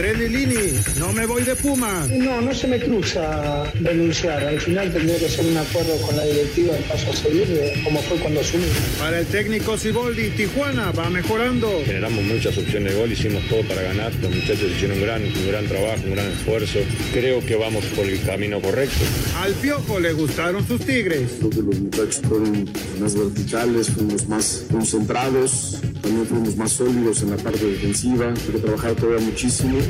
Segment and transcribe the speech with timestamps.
[0.00, 2.08] Andrés Lilini, no me voy de Pumas.
[2.08, 4.42] No, no se me cruza denunciar.
[4.46, 7.46] Al final tendría que ser un acuerdo con la directiva en paso a seguir,
[7.84, 8.64] como fue cuando asumí.
[8.98, 11.82] Para el técnico Siboldi, Tijuana va mejorando.
[11.84, 14.10] Generamos muchas opciones de gol, hicimos todo para ganar.
[14.22, 16.78] Los muchachos hicieron un gran, un gran trabajo, un gran esfuerzo.
[17.12, 19.04] Creo que vamos por el camino correcto.
[19.42, 21.28] Al Piojo le gustaron sus Tigres.
[21.40, 27.32] Creo que los muchachos fueron más verticales, fuimos más concentrados, también fuimos más sólidos en
[27.32, 28.28] la parte defensiva.
[28.28, 29.89] Hay que trabajar todavía muchísimo.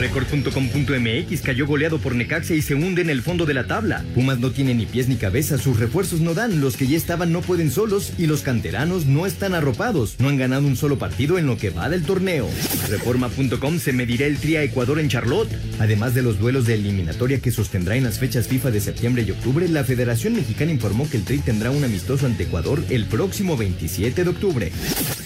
[0.00, 4.02] Record.com.mx cayó goleado por Necaxa y se hunde en el fondo de la tabla.
[4.14, 7.32] Pumas no tiene ni pies ni cabeza, sus refuerzos no dan, los que ya estaban
[7.32, 10.16] no pueden solos y los canteranos no están arropados.
[10.18, 12.48] No han ganado un solo partido en lo que va del torneo.
[12.88, 15.52] Reforma.com se medirá el tri a Ecuador en Charlotte.
[15.78, 19.32] Además de los duelos de eliminatoria que sostendrá en las fechas FIFA de septiembre y
[19.32, 23.58] octubre, la Federación Mexicana informó que el tri tendrá un amistoso ante Ecuador el próximo
[23.58, 24.72] 27 de octubre.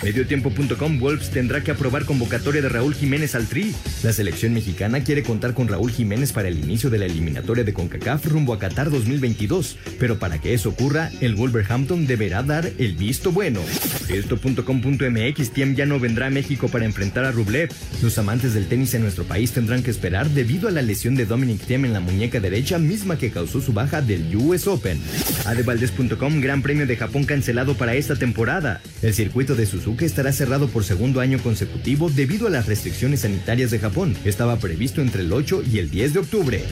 [0.03, 3.73] Mediotiempo.com Wolves tendrá que aprobar convocatoria de Raúl Jiménez al tri.
[4.03, 7.75] La selección mexicana quiere contar con Raúl Jiménez para el inicio de la eliminatoria de
[7.75, 12.95] CONCACAF rumbo a Qatar 2022, pero para que eso ocurra, el Wolverhampton deberá dar el
[12.95, 13.61] visto bueno.
[14.09, 17.71] Esto.com.mx Tiem ya no vendrá a México para enfrentar a Rublev.
[18.03, 21.27] Los amantes del tenis en nuestro país tendrán que esperar debido a la lesión de
[21.27, 25.01] Dominic Thiem en la muñeca derecha, misma que causó su baja del US Open.
[25.45, 28.81] Adevaldes.com Gran Premio de Japón cancelado para esta temporada.
[29.03, 33.71] El circuito de Suzuka estará cerrado por segundo año consecutivo debido a las restricciones sanitarias
[33.71, 34.17] de Japón.
[34.25, 36.65] Estaba previsto entre el 8 y el 10 de octubre.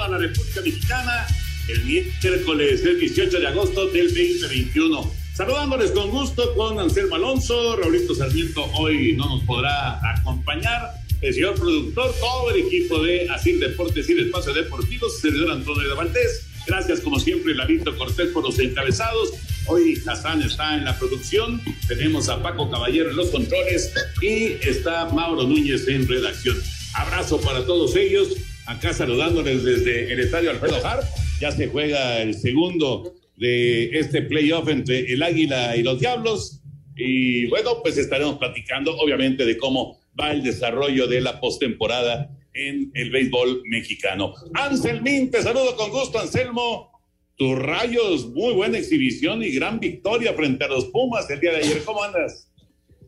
[0.00, 1.26] Toda la República Mexicana.
[1.68, 5.12] El miércoles del 18 de agosto del 2021.
[5.34, 10.92] Saludándoles con gusto con Anselmo Alonso, Raulito Sarmiento hoy no nos podrá acompañar.
[11.20, 15.86] El señor productor, todo el equipo de Asir Deportes y el Espacio Deportivo, servidor Antonio
[15.86, 16.46] de Valdés.
[16.66, 19.34] Gracias, como siempre, Lavito Cortés por los encabezados.
[19.66, 25.10] Hoy Hassan está en la producción, tenemos a Paco Caballero en los controles y está
[25.10, 26.56] Mauro Núñez en redacción.
[26.94, 28.28] Abrazo para todos ellos,
[28.70, 31.02] acá saludándoles desde el estadio Alfredo Harp.
[31.40, 36.60] Ya se juega el segundo de este playoff entre el Águila y los Diablos.
[36.96, 42.90] Y bueno, pues estaremos platicando, obviamente, de cómo va el desarrollo de la postemporada en
[42.94, 44.34] el béisbol mexicano.
[44.54, 46.90] Anselmín, te saludo con gusto, Anselmo.
[47.36, 51.58] Tus rayos, muy buena exhibición y gran victoria frente a los Pumas el día de
[51.58, 51.82] ayer.
[51.84, 52.48] ¿Cómo andas?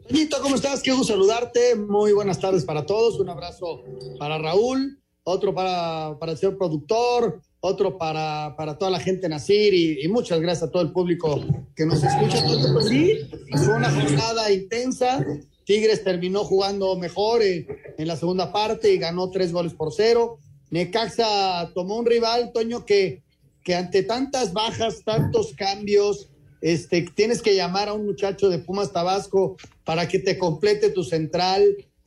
[0.09, 0.83] Toñito, ¿cómo estás?
[0.83, 1.77] Qué gusto saludarte.
[1.77, 3.21] Muy buenas tardes para todos.
[3.21, 3.85] Un abrazo
[4.19, 9.35] para Raúl, otro para, para el señor productor, otro para, para toda la gente en
[9.35, 11.41] Asir y, muchas gracias a todo el público
[11.77, 12.45] que nos escucha.
[12.89, 13.21] Sí,
[13.65, 15.25] fue una jornada intensa.
[15.65, 17.67] Tigres terminó jugando mejor en,
[17.97, 20.39] en la segunda parte y ganó tres goles por cero.
[20.71, 23.23] Necaxa tomó un rival, Toño, que,
[23.63, 26.31] que ante tantas bajas, tantos cambios,
[26.63, 31.05] este, tienes que llamar a un muchacho de Pumas Tabasco para que te complete tu
[31.05, 31.65] central.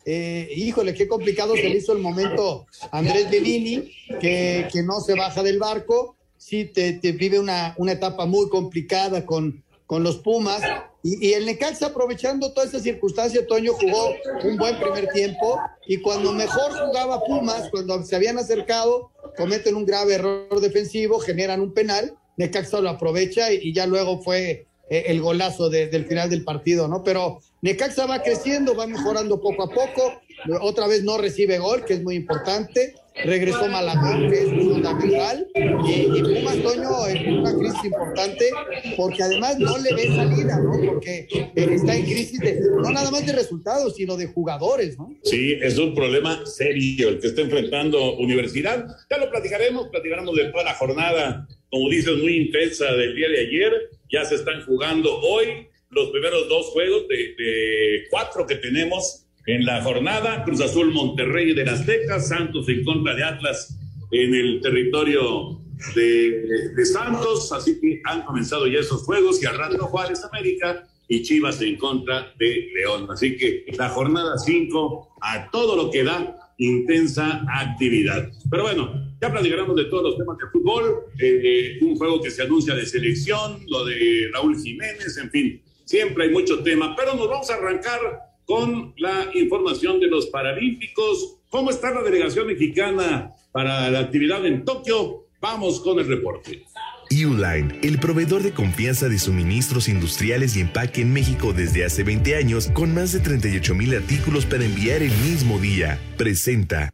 [0.08, 5.00] Eh, híjole, qué complicado se le hizo el momento a Andrés Bellini, que, que no
[5.02, 6.16] se baja del barco.
[6.38, 10.62] Sí, te, te vive una, una etapa muy complicada con, con los Pumas.
[11.02, 14.14] Y, y, el Necaxa, aprovechando toda esa circunstancia, Toño jugó
[14.44, 15.60] un buen primer tiempo.
[15.88, 21.62] Y cuando mejor jugaba Pumas, cuando se habían acercado, cometen un grave error defensivo, generan
[21.62, 22.16] un penal.
[22.38, 26.88] Necaxa lo aprovecha y, y ya luego fue el golazo de, del final del partido,
[26.88, 27.04] ¿no?
[27.04, 30.22] Pero Necaxa va creciendo, va mejorando poco a poco.
[30.62, 32.94] Otra vez no recibe gol, que es muy importante.
[33.24, 38.50] regresó Malagón, que es fundamental, y, y Pumas Toño en una crisis importante,
[38.98, 40.74] porque además no le ve salida, ¿no?
[40.86, 45.14] Porque eh, está en crisis de, no nada más de resultados, sino de jugadores, ¿no?
[45.24, 48.86] Sí, es un problema serio el que está enfrentando Universidad.
[49.10, 53.40] Ya lo platicaremos, platicaremos de toda la jornada, como dices, muy intensa del día de
[53.40, 53.90] ayer.
[54.10, 59.82] Ya se están jugando hoy los primeros dos juegos de, cuatro que tenemos en la
[59.84, 60.46] jornada.
[60.46, 63.78] Cruz Azul Monterrey de las Tecas, Santos en contra de Atlas
[64.12, 65.60] en el territorio
[65.96, 67.52] de, Santos.
[67.52, 72.34] Así que han comenzado ya esos juegos y al Juárez América y Chivas en contra
[72.40, 73.08] de León.
[73.12, 78.30] Así que la jornada 5 a todo lo que da intensa actividad.
[78.50, 82.44] Pero bueno, ya platicaremos de todos los temas de fútbol, eh, un juego que se
[82.44, 87.30] anuncia de selección, lo de Raúl Jiménez, en fin, siempre hay mucho tema, pero nos
[87.30, 88.00] vamos a arrancar
[88.46, 91.38] con la información de los Paralímpicos.
[91.50, 95.28] ¿Cómo está la delegación mexicana para la actividad en Tokio?
[95.42, 96.64] Vamos con el reporte.
[97.12, 102.36] Uline, el proveedor de confianza de suministros industriales y empaque en México desde hace 20
[102.36, 106.90] años, con más de 38 mil artículos para enviar el mismo día, presenta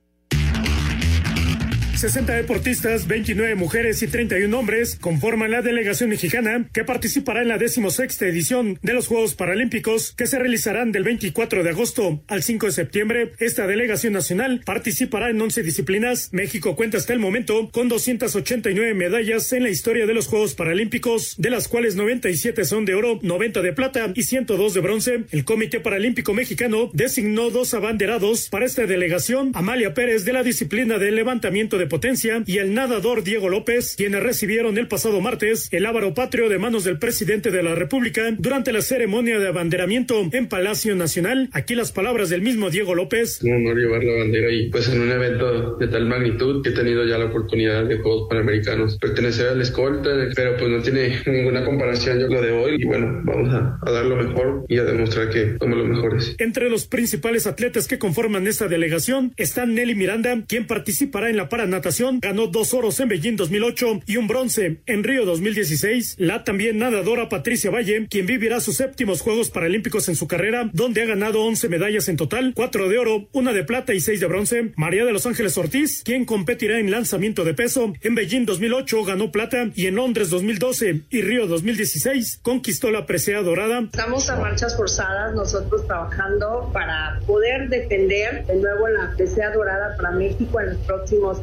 [2.01, 7.59] 60 deportistas, 29 mujeres y 31 hombres conforman la delegación mexicana que participará en la
[7.59, 12.65] decimosexta edición de los Juegos Paralímpicos que se realizarán del 24 de agosto al 5
[12.65, 13.33] de septiembre.
[13.38, 16.30] Esta delegación nacional participará en 11 disciplinas.
[16.31, 21.36] México cuenta hasta el momento con 289 medallas en la historia de los Juegos Paralímpicos,
[21.38, 25.24] de las cuales 97 son de oro, 90 de plata y 102 de bronce.
[25.30, 30.97] El Comité Paralímpico Mexicano designó dos abanderados para esta delegación, Amalia Pérez de la disciplina
[30.97, 35.86] de levantamiento de Potencia y el nadador Diego López, quienes recibieron el pasado martes el
[35.86, 40.48] ávaro patrio de manos del presidente de la República durante la ceremonia de abanderamiento en
[40.48, 41.50] Palacio Nacional.
[41.52, 43.44] Aquí las palabras del mismo Diego López.
[43.44, 46.72] Un honor llevar la bandera y pues en un evento de tal magnitud que he
[46.72, 51.20] tenido ya la oportunidad de Juegos Panamericanos pertenecer a la escolta, pero pues no tiene
[51.26, 54.78] ninguna comparación yo lo de hoy y bueno, vamos a, a dar lo mejor y
[54.78, 56.36] a demostrar que somos los mejores.
[56.38, 61.50] Entre los principales atletas que conforman esta delegación están Nelly Miranda, quien participará en la
[61.81, 66.16] paranatación ganó dos oros en Beijing 2008 y un bronce en Río 2016.
[66.19, 71.01] La también nadadora Patricia Valle, quien vivirá sus séptimos Juegos Paralímpicos en su carrera, donde
[71.01, 74.28] ha ganado 11 medallas en total, cuatro de oro, una de plata y seis de
[74.28, 74.72] bronce.
[74.75, 79.31] María de los Ángeles Ortiz, quien competirá en lanzamiento de peso, en Beijing 2008 ganó
[79.31, 83.81] plata y en Londres 2012 y Río 2016 conquistó la presea dorada.
[83.81, 90.12] Estamos a marchas forzadas nosotros trabajando para poder defender de nuevo la presea dorada para
[90.12, 91.39] México en los próximos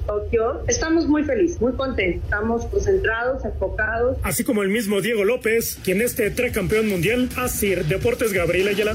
[0.66, 4.18] Estamos muy felices, muy contentos, estamos concentrados, enfocados.
[4.22, 8.94] Así como el mismo Diego López, quien este campeón mundial, Asir Deportes Gabriel Ayala.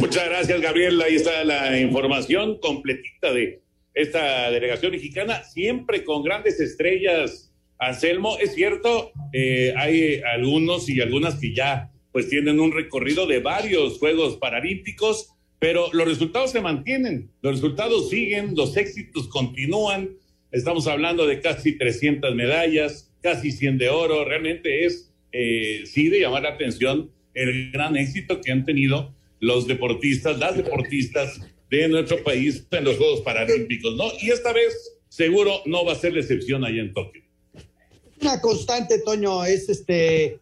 [0.00, 1.00] Muchas gracias, Gabriel.
[1.00, 3.62] Ahí está la información completita de
[3.94, 7.52] esta delegación mexicana, siempre con grandes estrellas.
[7.78, 13.40] Anselmo, es cierto, eh, hay algunos y algunas que ya pues tienen un recorrido de
[13.40, 20.10] varios Juegos Paralímpicos pero los resultados se mantienen, los resultados siguen, los éxitos continúan.
[20.52, 24.24] Estamos hablando de casi 300 medallas, casi 100 de oro.
[24.24, 29.66] Realmente es, eh, sí, de llamar la atención el gran éxito que han tenido los
[29.66, 34.04] deportistas, las deportistas de nuestro país en los Juegos Paralímpicos, ¿no?
[34.20, 37.22] Y esta vez seguro no va a ser la excepción allá en Tokio.
[38.20, 40.40] Una constante, Toño, es este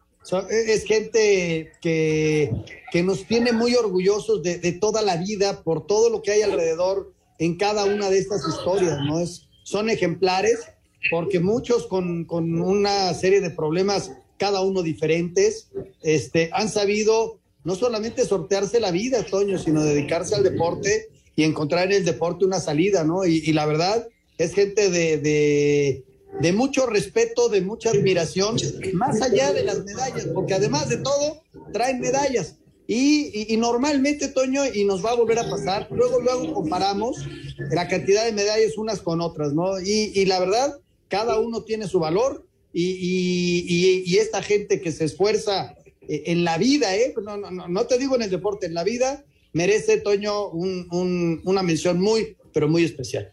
[0.50, 2.50] es gente que,
[2.94, 6.42] que, nos tiene muy orgullosos de, de, toda la vida por todo lo que hay
[6.42, 9.18] alrededor en cada una de estas historias, ¿no?
[9.20, 10.60] Es, son ejemplares
[11.10, 15.68] porque muchos con, con una serie de problemas, cada uno diferentes,
[16.02, 21.86] este, han sabido no solamente sortearse la vida, Toño, sino dedicarse al deporte y encontrar
[21.86, 23.24] en el deporte una salida, ¿no?
[23.24, 24.08] Y, y la verdad
[24.38, 26.04] es gente de, de
[26.40, 28.56] de mucho respeto, de mucha admiración,
[28.94, 32.56] más allá de las medallas, porque además de todo, traen medallas.
[32.86, 37.16] Y, normalmente, Toño, y nos va a volver a pasar, luego, luego comparamos
[37.70, 39.80] la cantidad de medallas unas con otras, ¿no?
[39.80, 45.74] Y, y la verdad, cada uno tiene su valor y, esta gente que se esfuerza
[46.08, 47.14] eh, en la vida, ¿eh?
[47.22, 50.88] No, no, no, no te digo en el deporte, en la vida, merece, Toño, un,
[50.90, 53.32] un, una mención muy, pero muy especial.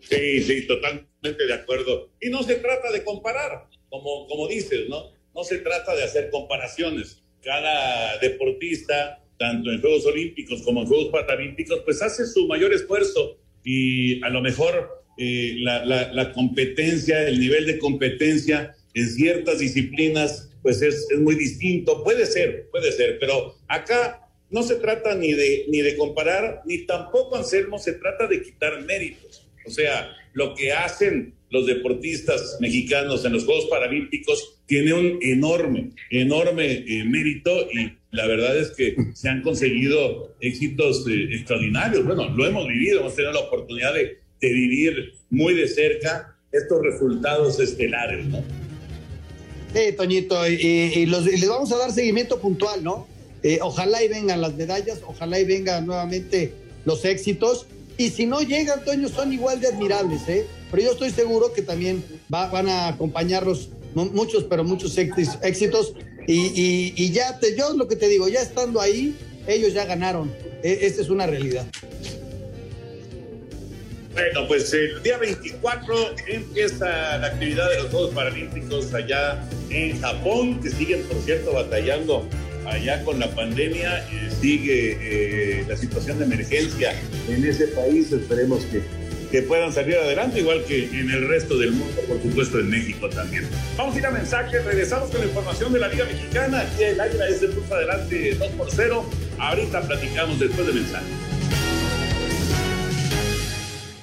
[0.00, 2.10] Sí, sí, totalmente de acuerdo.
[2.20, 5.12] Y no se trata de comparar, como, como dices, ¿no?
[5.34, 7.23] No se trata de hacer comparaciones.
[7.44, 13.38] Cada deportista, tanto en Juegos Olímpicos como en Juegos Paralímpicos, pues hace su mayor esfuerzo
[13.62, 19.58] y a lo mejor eh, la, la, la, competencia, el nivel de competencia en ciertas
[19.58, 22.02] disciplinas, pues es, es muy distinto.
[22.02, 26.86] Puede ser, puede ser, pero acá no se trata ni de, ni de comparar, ni
[26.86, 29.48] tampoco, Anselmo, se trata de quitar méritos.
[29.66, 35.92] O sea, lo que hacen los deportistas mexicanos en los Juegos Paralímpicos tiene un enorme,
[36.10, 42.04] enorme eh, mérito y la verdad es que se han conseguido éxitos eh, extraordinarios.
[42.04, 47.58] Bueno, lo hemos vivido, hemos tenido la oportunidad de, vivir muy de cerca estos resultados
[47.60, 48.44] estelares, ¿no?
[49.72, 53.08] Sí, Toñito, y, les vamos a dar seguimiento puntual, ¿no?
[53.42, 56.52] Eh, ojalá y vengan las medallas, ojalá y vengan nuevamente
[56.84, 57.66] los éxitos.
[57.96, 60.44] Y si no llegan, Toño, son igual de admirables, ¿eh?
[60.74, 65.94] Pero yo estoy seguro que también van a acompañarlos muchos, pero muchos éxitos.
[66.26, 69.14] Y, ya, te, yo lo que te digo, ya estando ahí,
[69.46, 70.34] ellos ya ganaron.
[70.64, 71.64] E, esta es una realidad.
[74.14, 75.94] Bueno, pues el día 24
[76.26, 82.26] empieza la actividad de los Juegos Paralímpicos allá en Japón, que siguen, por cierto, batallando
[82.66, 84.04] allá con la pandemia.
[84.40, 84.98] Sigue
[85.60, 86.94] eh, la situación de emergencia
[87.28, 88.10] en ese país.
[88.10, 88.82] Esperemos que,
[89.30, 93.08] que puedan salir adelante, igual que en el resto del mundo, por supuesto, en México
[93.08, 93.46] también.
[93.76, 94.64] Vamos a ir a mensajes.
[94.64, 96.60] Regresamos con la información de la Liga Mexicana.
[96.60, 99.10] Aquí el Águila es el adelante 2 por 0.
[99.38, 101.08] Ahorita platicamos después de mensajes.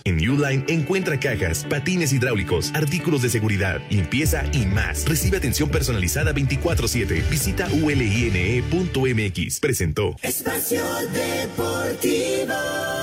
[0.04, 5.08] En Uline encuentra cajas, patines hidráulicos, artículos de seguridad, limpieza y más.
[5.08, 7.30] Recibe atención personalizada 24-7.
[7.30, 9.60] Visita uline.mx.
[9.60, 10.16] Presentó.
[10.24, 13.00] Espacio Deportivo.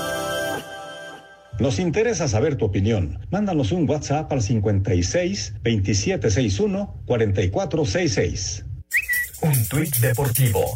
[1.59, 3.19] Nos interesa saber tu opinión.
[3.31, 8.65] Mándanos un WhatsApp al 56 2761 4466.
[9.41, 10.75] Un tuit deportivo.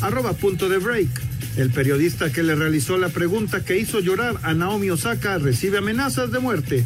[0.00, 1.08] Arroba punto de break.
[1.56, 6.30] El periodista que le realizó la pregunta que hizo llorar a Naomi Osaka recibe amenazas
[6.30, 6.84] de muerte.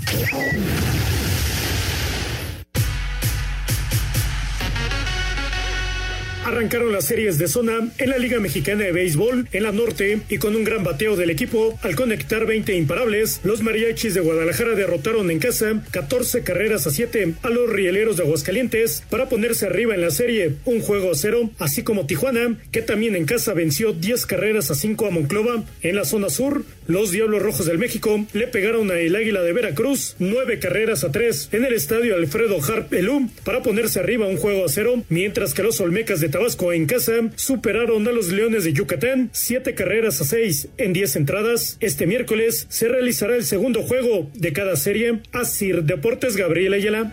[6.51, 10.39] Arrancaron las series de zona en la Liga Mexicana de Béisbol en la norte y
[10.39, 15.31] con un gran bateo del equipo al conectar 20 imparables, los mariachis de Guadalajara derrotaron
[15.31, 20.01] en casa 14 carreras a 7 a los rieleros de Aguascalientes para ponerse arriba en
[20.01, 24.27] la serie un juego a cero, así como Tijuana, que también en casa venció 10
[24.27, 25.63] carreras a 5 a Monclova.
[25.83, 29.53] En la zona sur, los Diablos Rojos del México le pegaron a el Águila de
[29.53, 34.37] Veracruz 9 carreras a 3 en el estadio Alfredo Harp Elú para ponerse arriba un
[34.37, 36.40] juego a cero, mientras que los Olmecas de Tabasco
[36.73, 41.77] en casa superaron a los Leones de Yucatán siete carreras a seis en diez entradas.
[41.81, 45.21] Este miércoles se realizará el segundo juego de cada serie.
[45.33, 47.13] Asir Deportes Gabriel Ayala.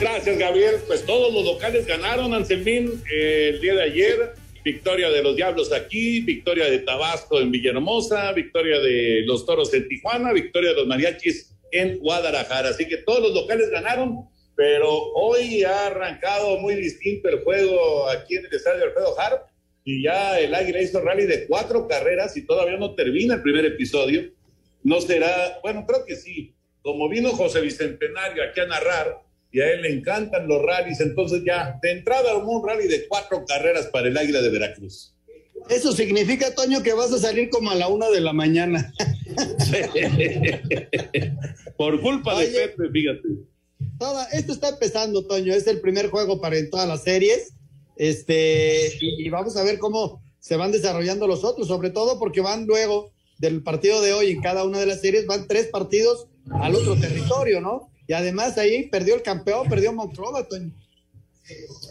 [0.00, 0.76] Gracias, Gabriel.
[0.86, 4.32] Pues todos los locales ganaron, Anselmín, eh, el día de ayer.
[4.64, 9.86] Victoria de los Diablos aquí, victoria de Tabasco en Villahermosa, victoria de los Toros en
[9.86, 12.70] Tijuana, victoria de los Mariachis en Guadalajara.
[12.70, 18.34] Así que todos los locales ganaron pero hoy ha arrancado muy distinto el juego aquí
[18.34, 19.42] en el estadio Alfredo Harp
[19.84, 23.64] y ya el Águila hizo rally de cuatro carreras y todavía no termina el primer
[23.66, 24.32] episodio.
[24.82, 26.56] No será, bueno, creo que sí.
[26.82, 29.22] Como vino José Bicentenario aquí a narrar
[29.52, 33.06] y a él le encantan los rallies, entonces ya de entrada hubo un rally de
[33.06, 35.14] cuatro carreras para el Águila de Veracruz.
[35.70, 38.92] Eso significa, Toño, que vas a salir como a la una de la mañana.
[41.76, 43.28] Por culpa de Pepe, fíjate
[44.32, 45.54] esto está empezando, Toño.
[45.54, 47.52] Es el primer juego para en todas las series.
[47.96, 52.66] Este, y, vamos a ver cómo se van desarrollando los otros, sobre todo porque van
[52.66, 56.76] luego del partido de hoy en cada una de las series, van tres partidos al
[56.76, 57.90] otro territorio, ¿no?
[58.06, 60.72] Y además ahí perdió el campeón, perdió Monclova, Toño.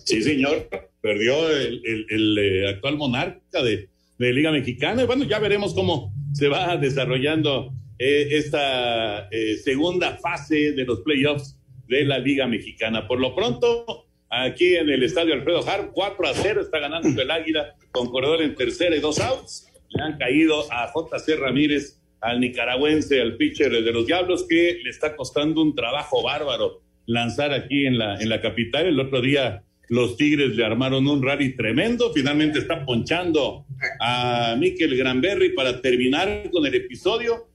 [0.06, 0.70] Sí, señor,
[1.02, 5.04] perdió el, eh, actual monarca de, Liga Mexicana.
[5.04, 11.02] Y bueno, ya veremos cómo se va desarrollando eh, esta eh, segunda fase de los
[11.02, 11.57] playoffs
[11.88, 13.08] de la Liga Mexicana.
[13.08, 17.32] Por lo pronto, aquí en el estadio Alfredo Harp, 4 a 0 está ganando el
[17.32, 19.72] Águila con corredor en tercera y dos outs.
[19.90, 24.90] Le han caído a JC Ramírez, al nicaragüense, al pitcher de los Diablos, que le
[24.90, 28.86] está costando un trabajo bárbaro lanzar aquí en la, en la capital.
[28.86, 32.12] El otro día los Tigres le armaron un rally tremendo.
[32.14, 33.66] Finalmente está ponchando
[34.00, 37.47] a Mikel Granberry para terminar con el episodio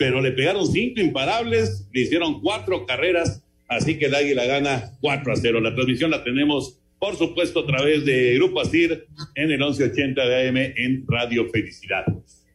[0.00, 5.30] pero le pegaron cinco imparables, le hicieron cuatro carreras, así que el Águila gana 4
[5.30, 5.60] a 0.
[5.60, 10.48] La transmisión la tenemos, por supuesto, a través de Grupo Asir en el 1180 de
[10.48, 12.06] AM en Radio Felicidad.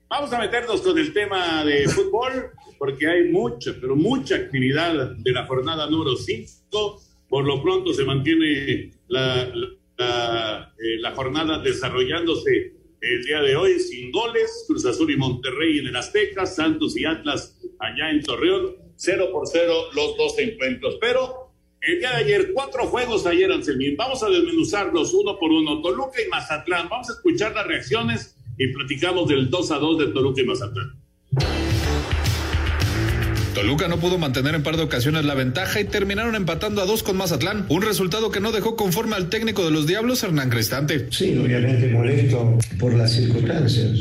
[0.10, 2.50] Vamos a meternos con el tema de fútbol,
[2.80, 7.02] porque hay mucha, pero mucha actividad de la jornada número 5.
[7.30, 9.54] Por lo pronto se mantiene la,
[10.00, 12.74] la, eh, la jornada desarrollándose
[13.06, 14.66] el día de hoy sin goles.
[14.68, 19.48] Cruz Azul y Monterrey en el Azteca, Santos y Atlas allá en Torreón, cero por
[19.48, 20.98] cero los dos encuentros.
[21.00, 21.44] Pero
[21.88, 23.96] El día de ayer, cuatro juegos ayer, Anselmín.
[23.96, 25.84] Vamos a desmenuzarlos uno por uno.
[25.84, 26.90] Toluca y Mazatlán.
[26.90, 31.00] Vamos a escuchar las reacciones y platicamos del 2 a 2 de Toluca y Mazatlán.
[33.56, 37.04] Toluca no pudo mantener en par de ocasiones la ventaja y terminaron empatando a dos
[37.04, 41.08] con Mazatlán, un resultado que no dejó conforme al técnico de los Diablos, Hernán Cristante.
[41.10, 43.92] Sí, obviamente molesto por las circunstancias.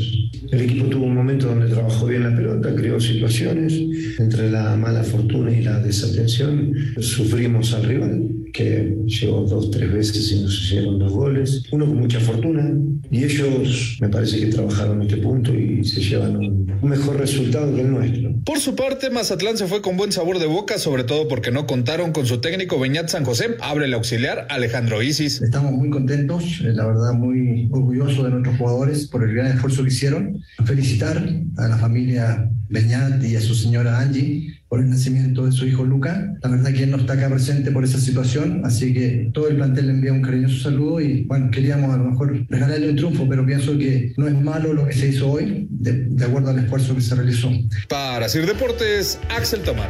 [0.51, 3.73] El equipo tuvo un momento donde trabajó bien la pelota, creó situaciones.
[4.19, 10.31] Entre la mala fortuna y la desatención, sufrimos al rival, que llegó dos, tres veces
[10.31, 11.63] y nos hicieron dos goles.
[11.71, 12.71] Uno con mucha fortuna.
[13.11, 17.75] Y ellos, me parece que trabajaron este punto y se llevan un, un mejor resultado
[17.75, 18.33] que el nuestro.
[18.45, 21.67] Por su parte, Mazatlán se fue con buen sabor de boca, sobre todo porque no
[21.67, 23.57] contaron con su técnico Beñat San José.
[23.59, 25.41] Abre el auxiliar Alejandro Isis.
[25.41, 29.83] Estamos muy contentos, eh, la verdad muy orgullosos de nuestros jugadores por el gran esfuerzo
[29.83, 30.41] que hicieron.
[30.63, 35.65] Felicitar a la familia Beñat y a su señora Angie por el nacimiento de su
[35.65, 36.35] hijo Luca.
[36.43, 39.55] La verdad que él no está acá presente por esa situación, así que todo el
[39.55, 43.25] plantel le envía un cariñoso saludo y bueno, queríamos a lo mejor regalarle un triunfo,
[43.29, 46.59] pero pienso que no es malo lo que se hizo hoy, de, de acuerdo al
[46.59, 47.49] esfuerzo que se realizó.
[47.87, 49.87] Para Sir Deportes, Axel Tomar.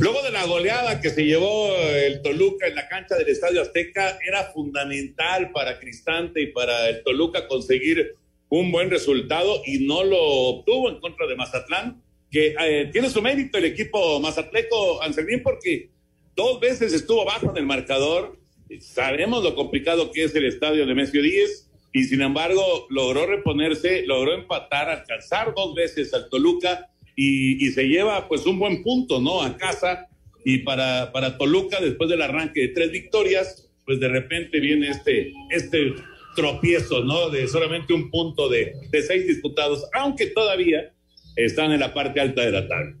[0.00, 4.16] Luego de la goleada que se llevó el Toluca en la cancha del Estadio Azteca,
[4.26, 8.14] era fundamental para Cristante y para el Toluca conseguir
[8.50, 13.22] un buen resultado y no lo obtuvo en contra de Mazatlán, que eh, tiene su
[13.22, 15.90] mérito el equipo mazatleco, Anselmín, porque
[16.36, 18.38] dos veces estuvo bajo en el marcador.
[18.80, 24.04] Sabemos lo complicado que es el estadio de Mesio 10 y sin embargo logró reponerse,
[24.06, 29.20] logró empatar, alcanzar dos veces al Toluca y, y, se lleva pues un buen punto,
[29.20, 29.42] ¿no?
[29.42, 30.08] A casa
[30.44, 35.32] y para, para Toluca después del arranque de tres victorias, pues de repente viene este,
[35.50, 35.94] este
[36.34, 37.30] tropiezo, ¿no?
[37.30, 40.92] De solamente un punto de, de seis disputados, aunque todavía
[41.36, 42.96] están en la parte alta de la tabla.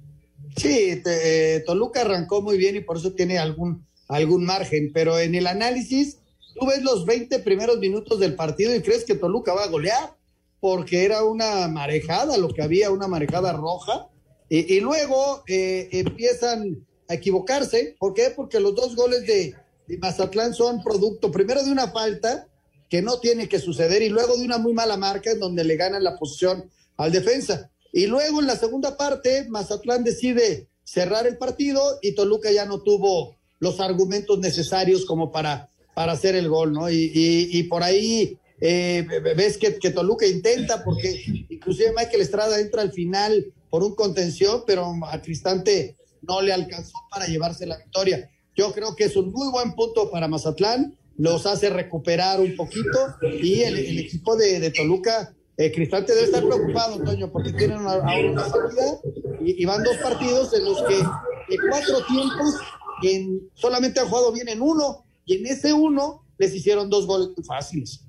[0.56, 5.18] Sí, te, eh, Toluca arrancó muy bien y por eso tiene algún, algún margen, pero
[5.18, 6.18] en el análisis
[6.58, 10.16] tú ves los 20 primeros minutos del partido y crees que Toluca va a golear
[10.60, 14.08] porque era una marejada, lo que había, una marejada roja,
[14.48, 17.96] y, y luego eh, empiezan a equivocarse.
[17.98, 18.30] ¿Por qué?
[18.34, 19.54] Porque los dos goles de,
[19.86, 22.46] de, Mazatlán son producto, primero de una falta
[22.90, 25.76] que no tiene que suceder, y luego de una muy mala marca en donde le
[25.76, 27.70] ganan la posición al defensa.
[27.92, 32.82] Y luego en la segunda parte, Mazatlán decide cerrar el partido y Toluca ya no
[32.82, 36.90] tuvo los argumentos necesarios como para, para hacer el gol, ¿no?
[36.90, 42.58] Y, y, y por ahí eh, ves que, que, Toluca intenta, porque inclusive Michael Estrada
[42.58, 47.78] entra al final por un contención, pero a Cristante no le alcanzó para llevarse la
[47.78, 48.30] victoria.
[48.56, 53.14] Yo creo que es un muy buen punto para Mazatlán, los hace recuperar un poquito
[53.42, 58.18] y el, equipo de, de Toluca, eh, Cristante debe estar preocupado, Toño, porque tienen ahora
[58.24, 59.00] una salida
[59.44, 62.54] y, van dos partidos en los que de cuatro tiempos
[63.02, 67.28] en, solamente han jugado bien en uno y en ese uno les hicieron dos goles
[67.46, 68.00] fáciles.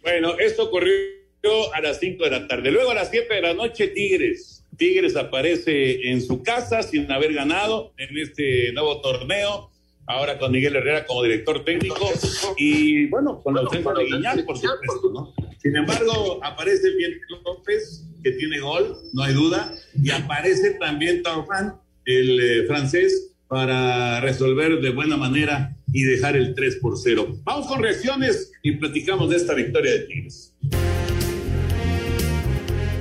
[0.00, 0.92] Bueno, esto ocurrió
[1.72, 2.70] a las 5 de la tarde.
[2.70, 4.64] Luego a las 7 de la noche, Tigres.
[4.76, 9.73] Tigres aparece en su casa sin haber ganado en este nuevo torneo.
[10.06, 12.10] Ahora con Miguel Herrera como director técnico
[12.58, 15.34] y bueno, con la ausencia de Guiñán, por supuesto, ¿no?
[15.62, 17.12] Sin embargo, aparece bien
[17.44, 24.20] López, que tiene gol, no hay duda, y aparece también Taufan, el eh, francés, para
[24.20, 27.38] resolver de buena manera y dejar el 3 por 0.
[27.44, 30.53] Vamos con reacciones y platicamos de esta victoria de Tigres.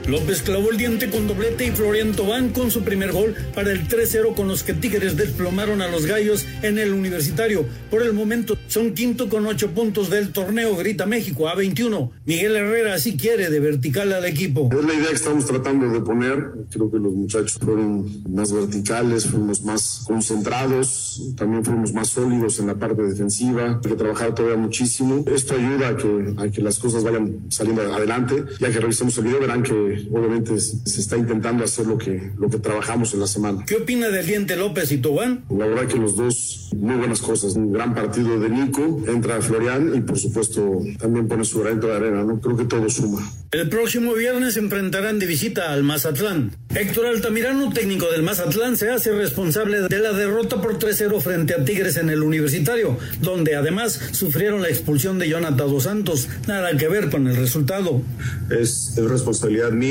[0.07, 3.87] López clavó el diente con doblete y Florian Tobán con su primer gol para el
[3.87, 7.65] 3-0 con los que Tigres desplomaron a los gallos en el universitario.
[7.89, 12.11] Por el momento son quinto con ocho puntos del torneo, grita México a 21.
[12.25, 14.69] Miguel Herrera sí quiere de vertical al equipo.
[14.77, 16.51] Es la idea que estamos tratando de poner.
[16.69, 22.67] Creo que los muchachos fueron más verticales, fuimos más concentrados, también fuimos más sólidos en
[22.67, 23.79] la parte defensiva.
[23.81, 25.23] Hay que trabajar todavía muchísimo.
[25.33, 28.43] Esto ayuda a que, a que las cosas vayan saliendo adelante.
[28.59, 32.49] Ya que revisemos el video verán que obviamente se está intentando hacer lo que, lo
[32.49, 33.63] que trabajamos en la semana.
[33.65, 35.45] ¿Qué opina del Diente López y Tobán?
[35.49, 37.55] La verdad que los dos, muy buenas cosas.
[37.55, 41.95] Un gran partido de Nico, entra Florian y por supuesto también pone su granito de
[41.95, 42.39] arena, ¿no?
[42.39, 43.21] Creo que todo suma.
[43.51, 46.55] El próximo viernes se enfrentarán de visita al Mazatlán.
[46.73, 51.63] Héctor Altamirano, técnico del Mazatlán, se hace responsable de la derrota por 3-0 frente a
[51.63, 56.27] Tigres en el Universitario, donde además sufrieron la expulsión de Jonathan Dos Santos.
[56.47, 58.01] Nada que ver con el resultado.
[58.49, 59.82] Es, es responsabilidad mía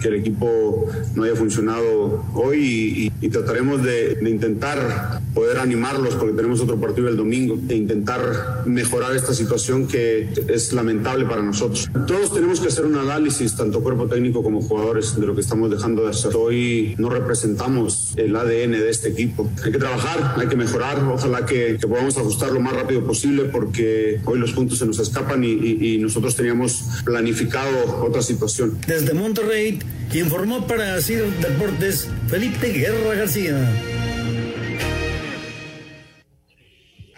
[0.00, 6.60] que el equipo no haya funcionado hoy y, trataremos de, intentar poder animarlos porque tenemos
[6.60, 11.88] otro partido el domingo e intentar mejorar esta situación que es lamentable para nosotros.
[12.06, 15.70] Todos tenemos que hacer un análisis, tanto cuerpo técnico como jugadores, de lo que estamos
[15.70, 16.32] dejando de hacer.
[16.36, 19.48] Hoy no representamos el ADN de este equipo.
[19.64, 24.20] Hay que trabajar, hay que mejorar, ojalá que, podamos ajustar lo más rápido posible porque
[24.24, 28.78] hoy los puntos se nos escapan y, y nosotros teníamos planificado otra situación.
[28.86, 29.80] Desde Monterrey
[30.14, 34.09] informó para CIR Deportes Felipe Guerra García.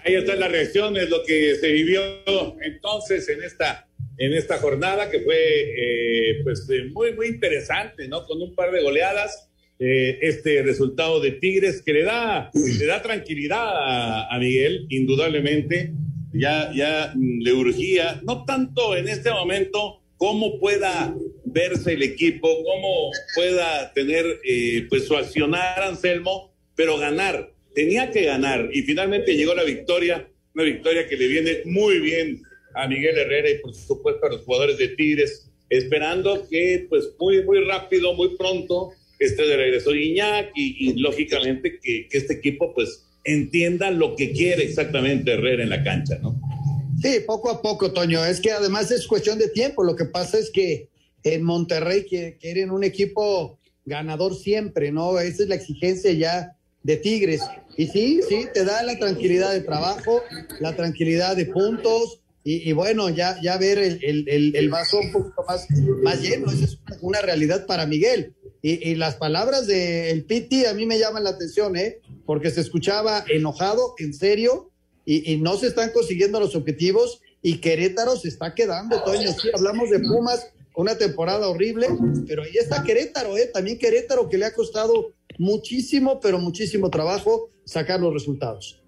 [0.04, 2.02] Ahí están las reacciones, lo que se vivió
[2.62, 3.86] entonces en esta,
[4.18, 8.24] en esta jornada que fue eh, pues muy, muy interesante, ¿no?
[8.24, 9.48] Con un par de goleadas.
[9.78, 15.92] Eh, este resultado de Tigres que le da, le da tranquilidad a, Miguel, indudablemente.
[16.32, 23.10] Ya, ya le urgía, no tanto en este momento cómo pueda verse el equipo, cómo
[23.34, 29.54] pueda tener eh, pues su accionar Anselmo, pero ganar, tenía que ganar y finalmente llegó
[29.54, 32.42] la victoria, una victoria que le viene muy bien
[32.74, 37.44] a Miguel Herrera y por supuesto a los jugadores de Tigres, esperando que pues muy,
[37.44, 43.06] muy rápido, muy pronto esté de regreso Iñak y, lógicamente que, que, este equipo pues
[43.24, 46.40] entienda lo que quiere exactamente Herrera en la cancha, ¿no?
[47.00, 48.24] Sí, poco a poco, Toño.
[48.24, 49.82] Es que además es cuestión de tiempo.
[49.82, 50.88] Lo que pasa es que
[51.24, 55.18] en Monterrey quieren un equipo ganador siempre, ¿no?
[55.18, 57.42] Esa es la exigencia ya de Tigres.
[57.76, 60.22] Y sí, sí, te da la tranquilidad de trabajo,
[60.60, 65.66] la tranquilidad de puntos y, bueno, ya, ya ver el, vaso un poquito más,
[66.02, 68.34] más lleno, es una, realidad para Miguel.
[68.62, 72.00] Y, las palabras del Piti a mí me llaman la atención, ¿eh?
[72.26, 74.70] Porque se escuchaba enojado, en serio,
[75.04, 79.32] y, no se están consiguiendo los objetivos y Querétaro se está quedando, Toño.
[79.32, 81.88] Sí, hablamos de Pumas, una temporada horrible,
[82.26, 83.50] pero ahí está Querétaro, ¿eh?
[83.54, 88.82] También Querétaro que le ha costado muchísimo, pero muchísimo trabajo sacar los resultados.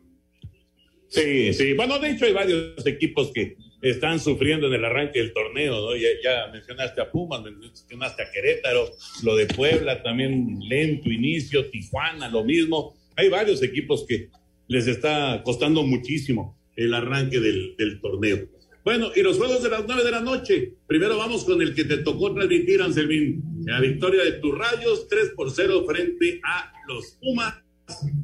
[1.09, 1.75] Sí, sí.
[1.75, 5.97] Bueno, de hecho hay varios equipos que están sufriendo en el arranque del torneo, ¿no?
[5.97, 8.91] Ya, mencionaste a Pumas, mencionaste a Querétaro,
[9.23, 12.95] lo de Puebla también lento inicio, Tijuana lo mismo.
[13.17, 14.31] Hay varios equipos que
[14.67, 18.49] les está costando muchísimo el arranque del torneo.
[18.85, 20.75] Bueno, y los juegos de las nueve de la noche.
[20.87, 23.43] Primero vamos con el que te tocó transmitir, Anselmín.
[23.65, 27.55] La victoria de tus rayos, 3 por 0 frente a los Pumas.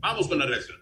[0.00, 0.78] Vamos con la reacción.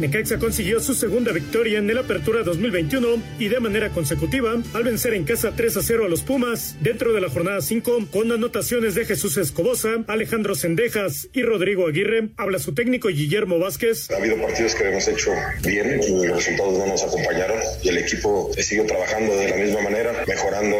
[0.00, 5.14] Necaxa consiguió su segunda victoria en el Apertura 2021 y de manera consecutiva al vencer
[5.14, 8.94] en casa 3 a 0 a los Pumas dentro de la jornada 5 con anotaciones
[8.94, 12.28] de Jesús Escobosa, Alejandro Sendejas y Rodrigo Aguirre.
[12.36, 14.08] Habla su técnico Guillermo Vázquez.
[14.12, 15.32] Ha habido partidos que hemos hecho
[15.64, 19.82] bien y los resultados no nos acompañaron y el equipo sigue trabajando de la misma
[19.82, 20.76] manera, mejorando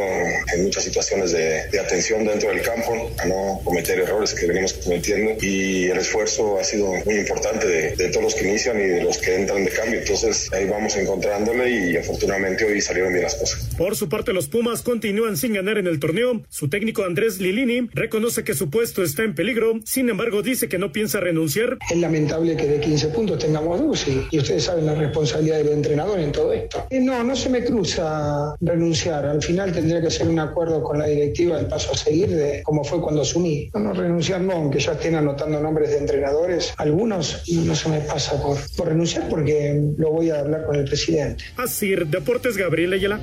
[0.54, 5.37] en muchas situaciones de, atención dentro del campo, a no cometer errores que venimos cometiendo
[5.40, 9.02] y el esfuerzo ha sido muy importante de, de todos los que inician y de
[9.02, 10.01] los que entran de cambio.
[10.01, 13.68] Entonces ahí vamos encontrándole y afortunadamente hoy salieron bien las cosas.
[13.79, 16.42] Por su parte, los Pumas continúan sin ganar en el torneo.
[16.51, 20.79] Su técnico Andrés Lilini reconoce que su puesto está en peligro, sin embargo dice que
[20.79, 21.79] no piensa renunciar.
[21.90, 26.18] Es lamentable que de 15 puntos tengamos 12 y ustedes saben la responsabilidad del entrenador
[26.18, 26.87] en todo esto.
[26.90, 29.25] Eh, no, no se me cruza renunciar.
[29.27, 32.62] Al final tendría que ser un acuerdo con la directiva del paso a seguir de
[32.64, 33.71] cómo fue cuando asumí.
[33.75, 36.75] No, no renunciar no, aunque ya estén anotando nombres de entrenadores.
[36.77, 38.97] Algunos no se me pasa por, por renunciar
[39.28, 41.44] porque lo voy a hablar con el presidente.
[41.56, 43.20] Así, Deportes Gabriel Ayala.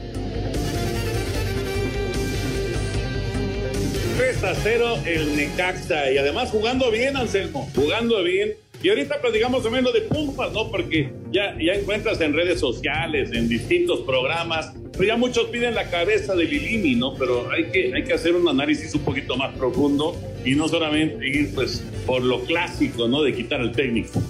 [4.17, 8.53] 3 a 0 el Necaxa y además jugando bien, Anselmo, jugando bien.
[8.81, 10.69] Y ahorita platicamos menos de Pumas, ¿no?
[10.69, 15.89] Porque ya, ya encuentras en redes sociales, en distintos programas, pero ya muchos piden la
[15.89, 17.15] cabeza de Lilini, ¿no?
[17.15, 21.27] Pero hay que, hay que hacer un análisis un poquito más profundo y no solamente
[21.27, 23.23] ir pues por lo clásico, ¿no?
[23.23, 24.21] De quitar al técnico.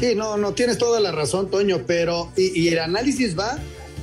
[0.00, 3.58] Sí, no, no, tienes toda la razón, Toño, pero y, el análisis va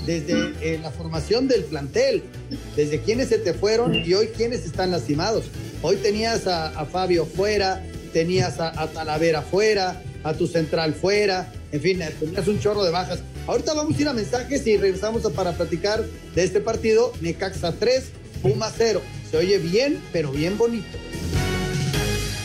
[0.05, 2.23] desde eh, la formación del plantel,
[2.75, 5.45] desde quienes se te fueron y hoy quienes están lastimados.
[5.81, 7.81] Hoy tenías a, Fabio fuera,
[8.11, 12.91] tenías a, Talavera fuera, a tu central fuera, en fin, eh, tenías un chorro de
[12.91, 13.19] bajas.
[13.47, 16.03] Ahorita vamos a ir a mensajes y regresamos para platicar
[16.35, 17.13] de este partido.
[17.21, 18.03] Necaxa 3,
[18.41, 19.01] Puma 0.
[19.31, 20.97] Se oye bien, pero bien bonito.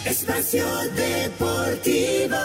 [0.05, 2.37] Espacio Deportivo.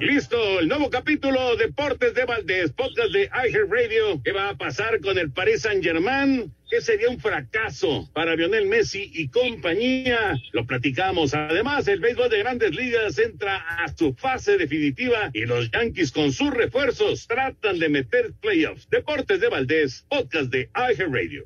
[0.00, 3.28] Listo, el nuevo capítulo Deportes de Valdés, podcast de
[3.68, 4.22] Radio.
[4.24, 6.50] ¿Qué va a pasar con el Paris Saint Germain?
[6.70, 10.40] ¿Qué sería un fracaso para Lionel Messi y compañía?
[10.52, 11.34] Lo platicamos.
[11.34, 16.32] Además, el béisbol de grandes ligas entra a su fase definitiva y los Yankees con
[16.32, 18.88] sus refuerzos tratan de meter playoffs.
[18.88, 21.42] Deportes de Valdés, podcast de Radio.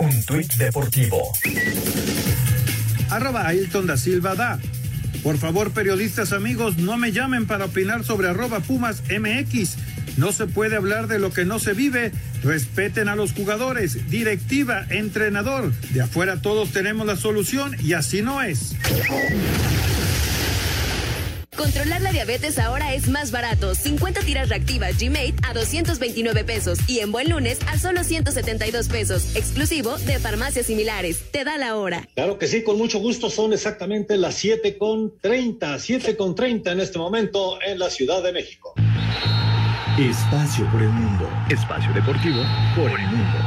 [0.00, 1.22] Un tuit deportivo.
[3.10, 4.58] Arroba Ailton da Silva da.
[5.22, 9.76] Por favor, periodistas amigos, no me llamen para opinar sobre arroba Pumas MX.
[10.16, 12.12] No se puede hablar de lo que no se vive.
[12.42, 15.72] Respeten a los jugadores, directiva, entrenador.
[15.90, 18.74] De afuera todos tenemos la solución y así no es.
[21.72, 23.74] Controlar la diabetes ahora es más barato.
[23.74, 29.34] 50 tiras reactivas G-Mate a 229 pesos y en buen lunes a solo 172 pesos,
[29.34, 31.30] exclusivo de farmacias similares.
[31.30, 32.06] Te da la hora.
[32.14, 33.30] Claro que sí, con mucho gusto.
[33.30, 38.22] Son exactamente las 7 con 30, 7 con 30 en este momento en la Ciudad
[38.22, 38.74] de México.
[39.98, 41.26] Espacio por el mundo.
[41.48, 42.42] Espacio deportivo
[42.76, 43.38] por el mundo.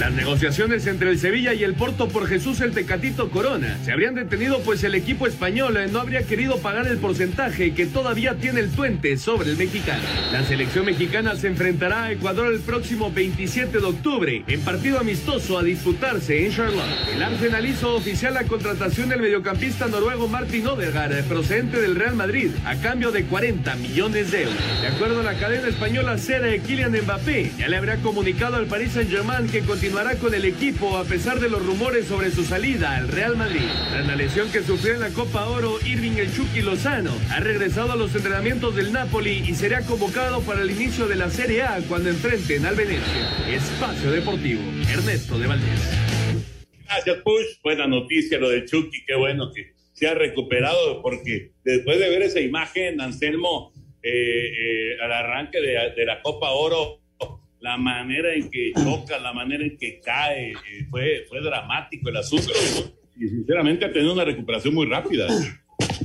[0.00, 4.14] Las negociaciones entre el Sevilla y el Porto por Jesús el Tecatito Corona se habrían
[4.14, 8.60] detenido pues el equipo español eh, no habría querido pagar el porcentaje que todavía tiene
[8.60, 10.02] el Tuente sobre el mexicano.
[10.32, 15.58] La selección mexicana se enfrentará a Ecuador el próximo 27 de octubre en partido amistoso
[15.58, 16.84] a disputarse en Charlotte.
[17.14, 22.16] El Arsenal hizo oficial la contratación del mediocampista noruego Martin Odegaard eh, procedente del Real
[22.16, 24.82] Madrid a cambio de 40 millones de euros.
[24.82, 28.92] De acuerdo a la cadena española de Kylian Mbappé ya le habría comunicado al Paris
[28.92, 32.96] Saint-Germain que continúa continuará con el equipo a pesar de los rumores sobre su salida
[32.96, 33.68] al Real Madrid.
[33.88, 37.92] Tras la lesión que sufrió en la Copa Oro, Irving El Chucky Lozano ha regresado
[37.92, 41.78] a los entrenamientos del Napoli y será convocado para el inicio de la Serie A
[41.88, 43.30] cuando enfrenten al Venecia.
[43.48, 45.98] Espacio Deportivo, Ernesto de Valdés.
[46.84, 47.60] Gracias, Push.
[47.62, 52.22] Buena noticia lo de Chucky, qué bueno que se ha recuperado, porque después de ver
[52.22, 53.72] esa imagen, Anselmo,
[54.02, 57.05] eh, eh, al arranque de, de la Copa Oro,
[57.60, 62.16] la manera en que choca, la manera en que cae, eh, fue, fue dramático el
[62.16, 62.52] asunto.
[63.16, 65.26] Y sinceramente ha tenido una recuperación muy rápida.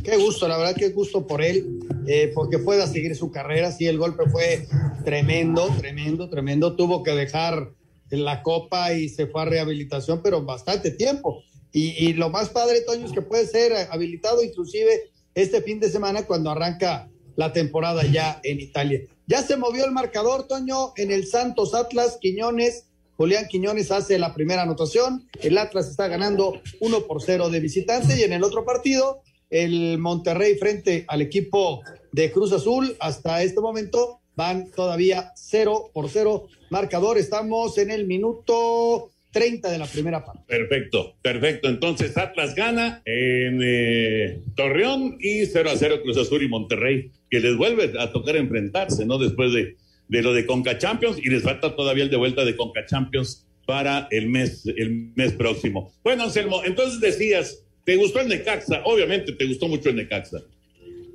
[0.04, 3.72] Qué gusto, la verdad, qué gusto por él, eh, porque pueda seguir su carrera.
[3.72, 4.66] Sí, el golpe fue
[5.04, 6.76] tremendo, tremendo, tremendo.
[6.76, 7.72] Tuvo que dejar
[8.10, 11.44] la copa y se fue a rehabilitación, pero bastante tiempo.
[11.72, 15.90] Y, y lo más padre, Toño, es que puede ser habilitado inclusive este fin de
[15.90, 19.02] semana cuando arranca la temporada ya en Italia.
[19.28, 22.86] Ya se movió el marcador, Toño, en el Santos Atlas, Quiñones.
[23.18, 25.28] Julián Quiñones hace la primera anotación.
[25.42, 28.20] El Atlas está ganando 1 por 0 de visitante.
[28.20, 33.62] Y en el otro partido, el Monterrey frente al equipo de Cruz Azul, hasta este
[33.62, 37.18] momento van todavía 0 por 0 marcador.
[37.18, 40.44] Estamos en el minuto 30 de la primera parte.
[40.48, 41.70] Perfecto, perfecto.
[41.70, 47.40] Entonces Atlas gana en eh, Torreón y 0 a 0 Cruz Azul y Monterrey, que
[47.40, 49.18] les vuelve a tocar enfrentarse, ¿no?
[49.18, 52.56] Después de, de lo de Conca Champions y les falta todavía el de vuelta de
[52.56, 55.94] Conca Champions para el mes, el mes próximo.
[56.04, 58.82] Bueno, Anselmo, entonces decías, ¿te gustó el Necaxa?
[58.84, 60.40] Obviamente te gustó mucho el Necaxa.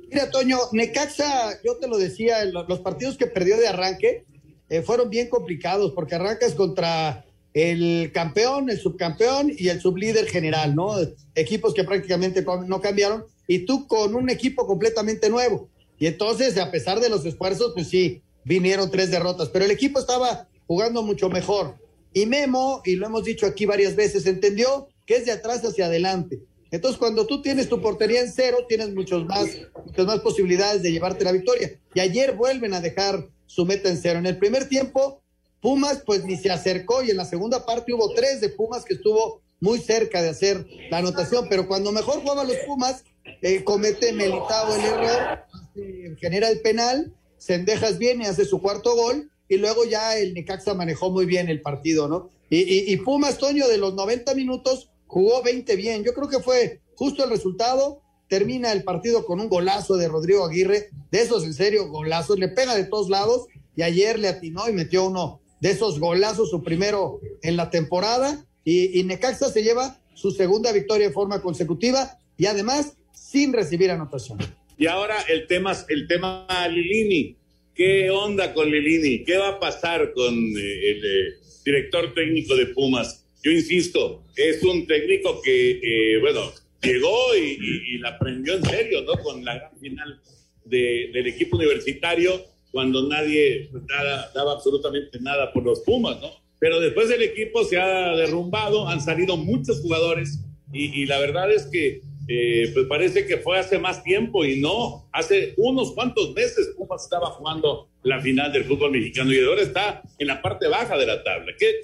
[0.09, 4.25] Mira, Toño, Necaxa, yo te lo decía, los partidos que perdió de arranque
[4.69, 7.26] eh, fueron bien complicados porque arrancas contra
[7.57, 10.95] el campeón, el subcampeón y el sublíder general, ¿no?
[11.33, 15.67] Equipos que prácticamente no cambiaron y tú con un equipo completamente nuevo.
[15.97, 19.99] Y entonces, a pesar de los esfuerzos, pues sí, vinieron tres derrotas, pero el equipo
[19.99, 21.75] estaba jugando mucho mejor.
[22.13, 25.87] Y Memo, y lo hemos dicho aquí varias veces, entendió que es de atrás hacia
[25.87, 26.39] adelante.
[26.69, 31.23] Entonces, cuando tú tienes tu portería en cero, tienes muchos muchas más posibilidades de llevarte
[31.23, 31.79] la victoria.
[31.95, 34.19] Y ayer vuelven a dejar su meta en cero.
[34.19, 35.23] En el primer tiempo,
[35.67, 37.03] Pumas pues ni se acercó.
[37.03, 40.65] Y en la segunda parte hubo tres de Pumas que estuvo muy cerca de hacer
[40.89, 43.03] la anotación, pero cuando mejor jugaban los Pumas,
[43.41, 45.39] eh, comete Melitao el error,
[46.21, 51.11] genera el penal, Sendejas viene, hace su cuarto gol y luego ya el Necaxa manejó
[51.11, 52.29] muy bien el partido, ¿no?
[52.49, 56.79] Y, y Pumas, Toño, de los 90 minutos jugó 20 bien, yo creo que fue
[56.95, 61.53] justo el resultado, termina el partido con un golazo de Rodrigo Aguirre, de esos en
[61.53, 65.71] serio golazos, le pega de todos lados y ayer le atinó y metió uno de
[65.71, 71.13] esos golazos, su primero en la temporada, y, Necaxa se lleva su segunda victoria de
[71.13, 74.39] forma consecutiva y además sin recibir anotación.
[74.77, 77.35] Y ahora el tema, el tema Lilini.
[77.73, 79.23] ¿Qué onda con Lilini?
[79.23, 83.25] ¿Qué va a pasar con eh, el eh, director técnico de Pumas?
[83.43, 89.13] Yo insisto, es un técnico que, eh, bueno, llegó y, la aprendió en serio, ¿no?
[89.23, 90.21] Con la gran final
[90.65, 93.83] del equipo universitario cuando nadie pues,
[94.33, 96.29] daba absolutamente nada por los Pumas, ¿no?
[96.59, 100.39] Pero después el equipo se ha derrumbado, han salido muchos jugadores
[100.73, 105.07] y, la verdad es que eh, pues parece que fue hace más tiempo y no,
[105.13, 110.01] hace unos cuantos meses Pumas estaba jugando la final del fútbol mexicano y ahora está
[110.17, 111.53] en la parte baja de la tabla.
[111.57, 111.75] ¿Qué,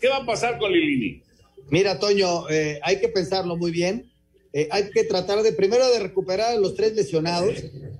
[0.00, 1.22] qué, va a pasar con Lilini?
[1.70, 4.10] Mira, Toño, eh, hay que pensarlo muy bien.
[4.52, 7.54] Eh, hay que tratar de primero de recuperar a los tres lesionados.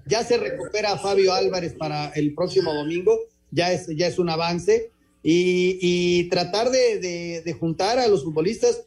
[0.09, 3.19] Ya se recupera a Fabio Álvarez para el próximo domingo,
[3.51, 4.91] ya es, ya es un avance.
[5.23, 8.83] Y, tratar de, juntar a los futbolistas.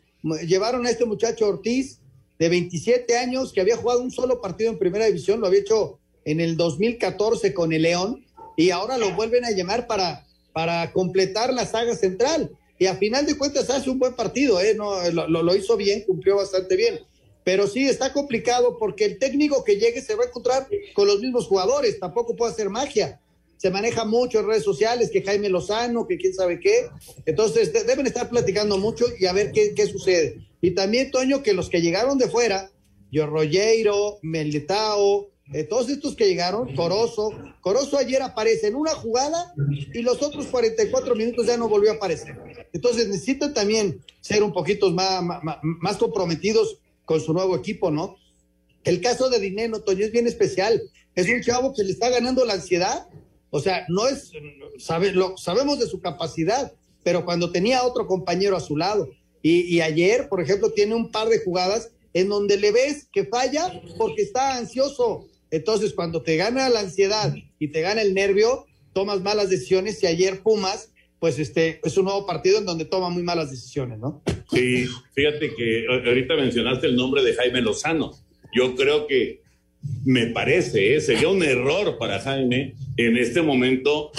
[0.47, 1.99] Llevaron a este muchacho Ortiz,
[2.39, 5.99] de 27 años que había jugado un solo partido en primera división, lo había hecho
[6.25, 8.25] en el 2014 con el León
[8.57, 12.49] y ahora lo vuelven a llamar para, para completar la saga central.
[12.79, 14.73] Y a final de cuentas hace un buen partido, ¿eh?
[14.75, 16.99] no, lo, lo hizo bien, cumplió bastante bien.
[17.43, 21.19] Pero sí está complicado porque el técnico que llegue se va a encontrar con los
[21.19, 23.19] mismos jugadores, tampoco puede hacer magia
[23.61, 26.89] se maneja mucho en redes sociales, que Jaime Lozano, que quién sabe qué.
[27.27, 30.39] Entonces deben estar platicando mucho y a ver qué, qué sucede.
[30.61, 32.71] Y también, Toño, que los que llegaron de fuera,
[33.11, 37.29] Yo Rollero, Melitao, eh, todos estos que llegaron, Corozo,
[37.61, 39.53] Corozo ayer aparece en una jugada
[39.93, 42.35] y los otros 44 minutos ya no volvió a aparecer.
[42.73, 46.79] Entonces necesitan también ser un poquito más, más, más comprometidos
[47.11, 48.15] con su nuevo equipo, ¿no?
[48.83, 50.81] El caso de Dineno, Toño, es bien especial.
[51.13, 53.07] Es un chavo que le está ganando la ansiedad
[53.51, 54.31] o sea, no es,
[54.79, 59.09] sabe, lo, sabemos de su capacidad, pero cuando tenía otro compañero a su lado,
[59.43, 63.81] y, ayer, por ejemplo, tiene un par de jugadas en donde le ves que falla
[63.97, 65.27] porque está ansioso.
[65.49, 70.05] Entonces, cuando te gana la ansiedad y te gana el nervio, tomas malas decisiones y
[70.05, 70.90] ayer Pumas,
[71.21, 74.23] pues este, es un nuevo partido en donde toma muy malas decisiones, ¿no?
[74.51, 78.11] Sí, fíjate que ahorita mencionaste el nombre de Jaime Lozano.
[78.55, 79.43] Yo creo que
[80.03, 80.99] me parece, ¿eh?
[80.99, 84.11] sería un error para Jaime en este momento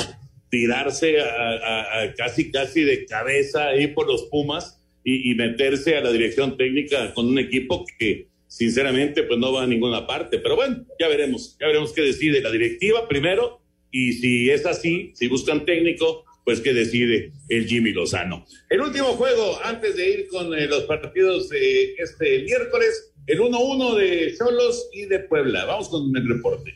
[0.49, 6.57] tirarse a, casi casi de cabeza ahí por los Pumas y, meterse a la dirección
[6.57, 10.39] técnica con un equipo que sinceramente pues no va a ninguna parte.
[10.39, 13.61] Pero bueno, ya veremos, ya veremos qué decide la directiva primero
[13.91, 18.45] y si es así, si buscan técnico, pues qué decide el Jimmy Lozano.
[18.69, 23.97] El último juego, antes de ir con eh, los partidos de este miércoles, el 1-1
[23.97, 25.65] de Cholos y de Puebla.
[25.65, 26.75] Vamos con el reporte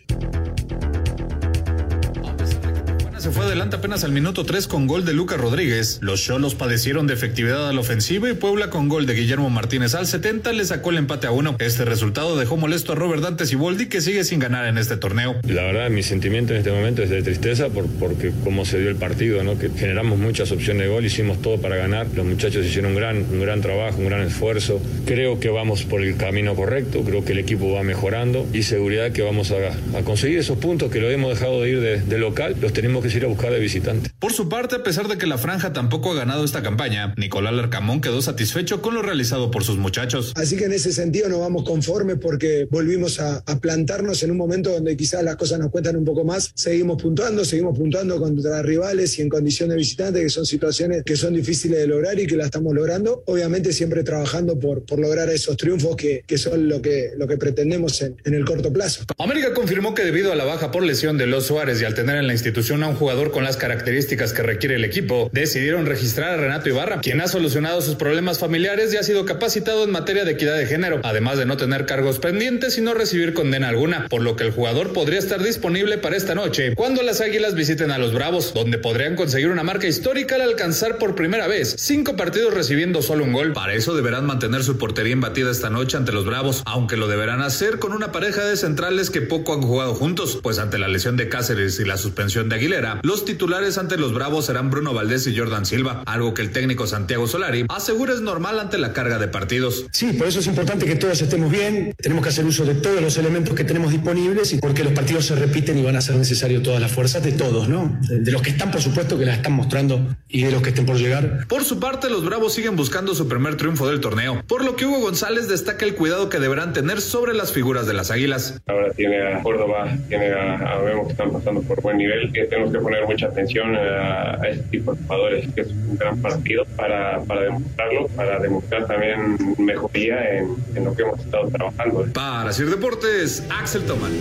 [3.26, 5.98] se fue adelante apenas al minuto 3 con gol de Lucas Rodríguez.
[6.00, 9.96] Los Cholos padecieron de efectividad a la ofensiva y Puebla con gol de Guillermo Martínez
[9.96, 11.56] al 70 le sacó el empate a uno.
[11.58, 14.96] Este resultado dejó molesto a Robert Dantes y Boldi que sigue sin ganar en este
[14.96, 15.34] torneo.
[15.42, 18.90] La verdad, mi sentimiento en este momento es de tristeza por, porque cómo se dio
[18.90, 19.58] el partido, ¿no?
[19.58, 22.06] que generamos muchas opciones de gol, hicimos todo para ganar.
[22.14, 24.80] Los muchachos hicieron un gran, un gran trabajo, un gran esfuerzo.
[25.04, 29.10] Creo que vamos por el camino correcto, creo que el equipo va mejorando y seguridad
[29.10, 32.54] que vamos a, conseguir esos puntos que lo hemos dejado de ir de, de local,
[32.60, 34.10] los tenemos que ir a buscar de visitante.
[34.18, 37.54] Por su parte, a pesar de que la franja tampoco ha ganado esta campaña, Nicolás
[37.54, 40.32] Larcamón quedó satisfecho con lo realizado por sus muchachos.
[40.36, 44.70] Así que en ese sentido no vamos conformes porque volvimos a, plantarnos en un momento
[44.70, 46.52] donde quizás las cosas nos cuentan un poco más.
[46.54, 51.16] Seguimos puntuando, seguimos puntuando contra rivales y en condición de visitante, que son situaciones que
[51.16, 53.22] son difíciles de lograr y que la estamos logrando.
[53.26, 57.38] Obviamente siempre trabajando por, por lograr esos triunfos que, que son lo que, lo que
[57.38, 59.04] pretendemos en, en el corto plazo.
[59.18, 62.16] América confirmó que debido a la baja por lesión de los Suárez y al tener
[62.16, 66.32] en la institución a un jugador con las características que requiere el equipo, decidieron registrar
[66.32, 70.24] a Renato Ibarra, quien ha solucionado sus problemas familiares y ha sido capacitado en materia
[70.24, 74.08] de equidad de género, además de no tener cargos pendientes y no recibir condena alguna,
[74.08, 77.92] por lo que el jugador podría estar disponible para esta noche, cuando las Águilas visiten
[77.92, 82.16] a los Bravos, donde podrían conseguir una marca histórica al alcanzar por primera vez cinco
[82.16, 83.52] partidos recibiendo solo un gol.
[83.52, 87.40] Para eso deberán mantener su portería imbatida esta noche ante los Bravos, aunque lo deberán
[87.40, 91.16] hacer con una pareja de centrales que poco han jugado juntos, pues ante la lesión
[91.16, 95.26] de Cáceres y la suspensión de Aguilera, los titulares ante los Bravos serán Bruno Valdés
[95.26, 99.18] y Jordan Silva, algo que el técnico Santiago Solari asegura es normal ante la carga
[99.18, 99.86] de partidos.
[99.92, 103.00] Sí, por eso es importante que todos estemos bien, tenemos que hacer uso de todos
[103.00, 106.16] los elementos que tenemos disponibles y porque los partidos se repiten y van a ser
[106.16, 107.98] necesarios todas las fuerzas de todos, ¿no?
[108.08, 110.86] De los que están, por supuesto, que las están mostrando y de los que estén
[110.86, 111.46] por llegar.
[111.48, 114.86] Por su parte, los Bravos siguen buscando su primer triunfo del torneo, por lo que
[114.86, 118.60] Hugo González destaca el cuidado que deberán tener sobre las figuras de las Águilas.
[118.66, 122.72] Ahora tiene a Córdoba, tiene a, vemos que están pasando por buen nivel, que tenemos
[122.72, 124.06] que poner mucha atención a
[124.40, 128.86] a, este tipo de jugadores, que es un gran partido para, para demostrarlo, para demostrar
[128.86, 132.06] también mejoría en, en lo que hemos estado trabajando.
[132.12, 134.12] Para Sir Deportes, Axel Toman.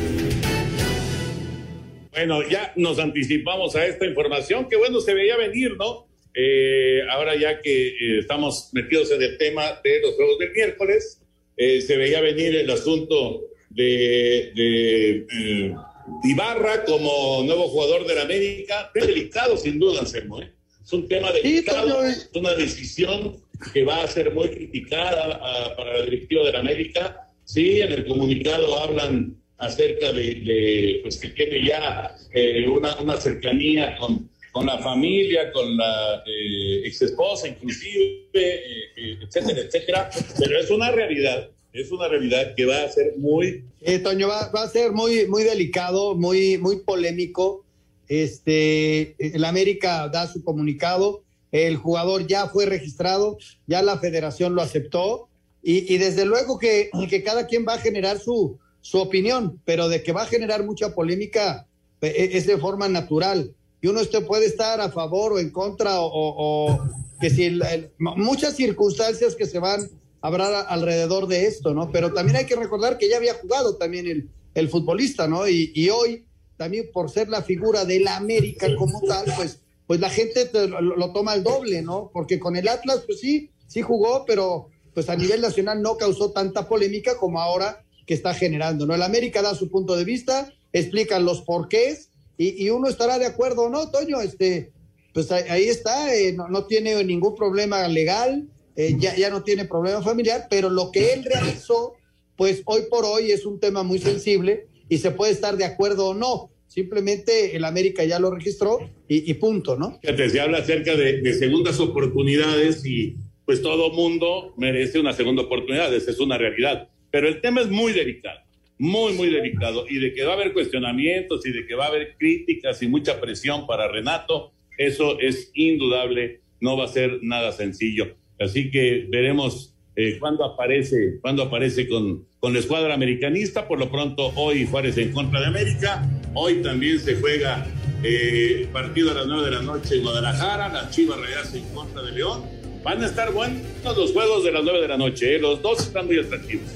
[2.11, 6.07] Bueno, ya nos anticipamos a esta información, que bueno, se veía venir, ¿no?
[6.33, 11.21] Eh, ahora ya que eh, estamos metidos en el tema de los juegos del miércoles,
[11.55, 15.75] eh, se veía venir el asunto de, de
[16.23, 20.41] Ibarra como nuevo jugador de la América, es delicado sin duda, Anselmo.
[20.41, 20.51] ¿eh?
[20.83, 25.97] Es un tema delicado, es una decisión que va a ser muy criticada ah, para
[25.97, 27.31] la directiva de la América.
[27.43, 33.95] Sí, en el comunicado hablan acerca de, pues que tiene ya eh, una, una, cercanía
[33.97, 40.69] con, con, la familia, con la eh, ex esposa inclusive, eh, etcétera, etcétera, pero es
[40.69, 43.63] una realidad es una realidad que va a ser muy...
[43.81, 47.65] Eh, Toño, va, a ser muy, muy delicado, muy, muy polémico.
[48.07, 54.61] Este, el América da su comunicado, el jugador ya fue registrado, ya la federación lo
[54.61, 55.27] aceptó
[55.63, 60.03] Y, desde luego que, que, cada quien va a generar su, su opinión, pero de
[60.03, 61.67] que va a generar mucha polémica
[62.01, 63.53] e, e, es de forma natural.
[63.81, 66.79] Y uno este puede estar a favor o en contra o,
[67.19, 67.59] que si
[67.97, 69.89] muchas circunstancias que se van
[70.21, 71.91] hablar alrededor de esto, ¿no?
[71.91, 75.47] Pero también hay que recordar que ya había jugado también el, el futbolista, ¿no?
[75.47, 76.25] Y, y hoy
[76.57, 81.11] también por ser la figura de la América como tal, pues, pues la gente lo,
[81.13, 82.09] toma al doble, ¿no?
[82.13, 86.31] Porque con el Atlas, pues sí, sí jugó, pero pues a nivel nacional no causó
[86.31, 88.95] tanta polémica como ahora que está generando, ¿no?
[88.95, 93.69] El América da su punto de vista, explica los porqués y, uno estará de acuerdo,
[93.69, 94.19] ¿no, Toño?
[94.19, 94.71] Este,
[95.13, 100.01] pues ahí, está, eh, no, tiene ningún problema legal, eh, ya, ya no tiene problema
[100.01, 101.93] familiar, pero lo que él realizó,
[102.35, 106.09] pues hoy por hoy es un tema muy sensible y se puede estar de acuerdo
[106.09, 106.51] o no.
[106.67, 109.99] Simplemente el América ya lo registró y, punto, ¿no?
[110.03, 113.15] Se habla acerca de, segundas oportunidades y
[113.45, 116.89] pues todo mundo merece una segunda oportunidad, esa es una realidad.
[117.11, 118.39] Pero el tema es muy delicado,
[118.77, 119.85] muy, muy delicado.
[119.87, 122.87] Y de que va a haber cuestionamientos y de que va a haber críticas y
[122.87, 128.17] mucha presión para Renato, eso es indudable, no va a ser nada sencillo.
[128.39, 133.67] Así que veremos eh, cuando aparece, cuando aparece con, con la escuadra americanista.
[133.67, 136.07] Por lo pronto, hoy Juárez en contra de América.
[136.33, 137.65] Hoy también se juega
[138.03, 140.69] eh, partido a las 9 de la noche en Guadalajara.
[140.69, 142.43] Las Chivas Rayas en contra de León.
[142.83, 145.35] Van a estar buenos los juegos de las 9 de la noche.
[145.35, 145.39] Eh.
[145.39, 146.67] Los dos están muy atractivos.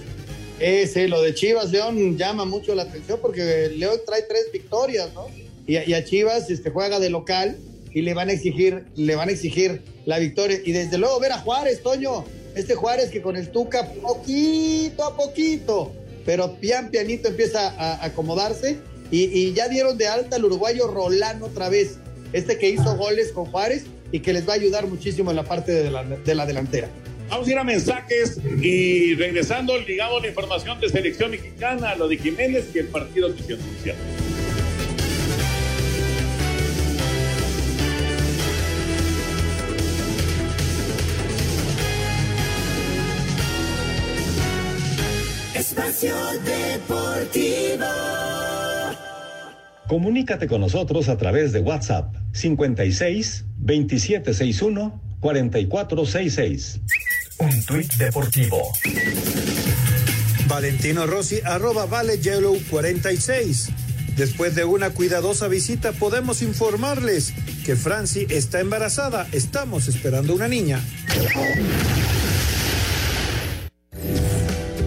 [0.59, 5.27] Ese, lo de Chivas León llama mucho la atención porque León trae tres victorias, ¿no?
[5.67, 7.57] Y, a Chivas este, juega de local
[7.93, 10.59] y le van a exigir, le van a exigir la victoria.
[10.63, 12.25] Y desde luego ver a Juárez, Toño,
[12.55, 15.91] este Juárez que con el Tuca poquito a poquito,
[16.25, 18.77] pero pian pianito empieza a acomodarse
[19.11, 21.97] y, ya dieron de alta al uruguayo Rolán otra vez,
[22.33, 25.43] este que hizo goles con Juárez y que les va a ayudar muchísimo en la
[25.43, 26.89] parte de la, de la delantera.
[27.29, 32.17] Vamos a ir a mensajes y regresando, ligamos la información de selección mexicana, lo de
[32.17, 34.28] Jiménez y el partido que se.
[45.99, 47.85] Espacio Deportivo.
[49.89, 56.79] Comunícate con nosotros a través de WhatsApp 56 2761 4466.
[57.39, 58.71] Un tuit deportivo.
[60.47, 63.69] Valentino Rossi, arroba Vale Yellow 46.
[64.15, 67.33] Después de una cuidadosa visita, podemos informarles
[67.65, 69.27] que Franci está embarazada.
[69.33, 70.79] Estamos esperando una niña.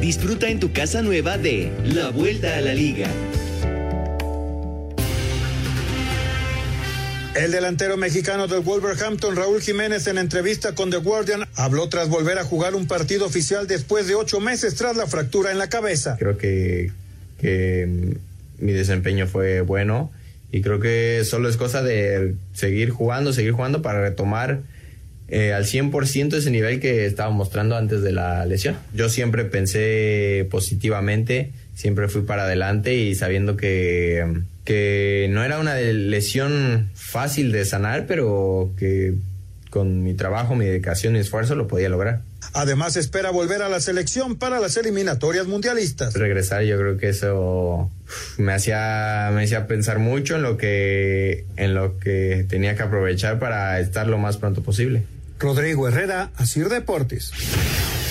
[0.03, 3.07] Disfruta en tu casa nueva de La Vuelta a la Liga.
[7.37, 12.39] El delantero mexicano del Wolverhampton, Raúl Jiménez, en entrevista con The Guardian, habló tras volver
[12.39, 16.17] a jugar un partido oficial después de ocho meses tras la fractura en la cabeza.
[16.19, 16.91] Creo que,
[17.41, 18.17] que
[18.59, 20.11] mi desempeño fue bueno
[20.51, 24.63] y creo que solo es cosa de seguir jugando, seguir jugando para retomar
[25.35, 28.77] eh, al 100% ese nivel que estaba mostrando antes de la lesión.
[28.93, 35.77] Yo siempre pensé positivamente, siempre fui para adelante y sabiendo que, que no era una
[35.77, 39.15] lesión fácil de sanar, pero que
[39.71, 42.21] con mi trabajo, mi dedicación y esfuerzo lo podía lograr.
[42.53, 46.13] Además espera volver a la selección para las eliminatorias mundialistas.
[46.13, 47.91] Regresar, yo creo que eso
[48.37, 53.39] me hacía me hacía pensar mucho en lo que en lo que tenía que aprovechar
[53.39, 55.05] para estar lo más pronto posible.
[55.43, 57.33] Rodrigo Herrera, Asir Deportes.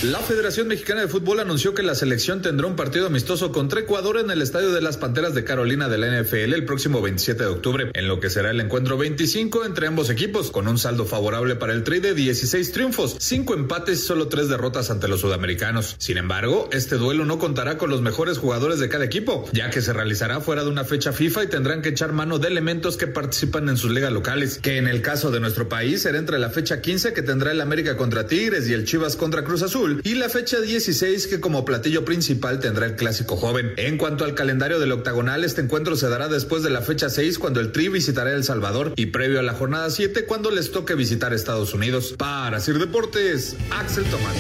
[0.03, 4.17] La Federación Mexicana de Fútbol anunció que la selección tendrá un partido amistoso contra Ecuador
[4.17, 7.49] en el Estadio de las Panteras de Carolina de la NFL el próximo 27 de
[7.49, 11.55] octubre, en lo que será el encuentro 25 entre ambos equipos, con un saldo favorable
[11.55, 15.93] para el Tri de 16 triunfos, 5 empates y solo 3 derrotas ante los sudamericanos.
[15.99, 19.81] Sin embargo, este duelo no contará con los mejores jugadores de cada equipo, ya que
[19.81, 23.05] se realizará fuera de una fecha FIFA y tendrán que echar mano de elementos que
[23.05, 26.49] participan en sus ligas locales, que en el caso de nuestro país será entre la
[26.49, 30.15] fecha 15 que tendrá el América contra Tigres y el Chivas contra Cruz Azul y
[30.15, 33.73] la fecha 16 que como platillo principal tendrá el clásico joven.
[33.77, 37.39] En cuanto al calendario del octagonal, este encuentro se dará después de la fecha 6
[37.39, 40.95] cuando el Tri visitará El Salvador y previo a la jornada 7 cuando les toque
[40.95, 42.15] visitar Estados Unidos.
[42.17, 44.35] Para Sir Deportes, Axel Tomás.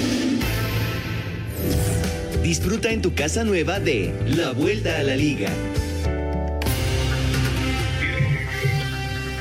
[2.43, 5.49] Disfruta en tu casa nueva de La Vuelta a la Liga.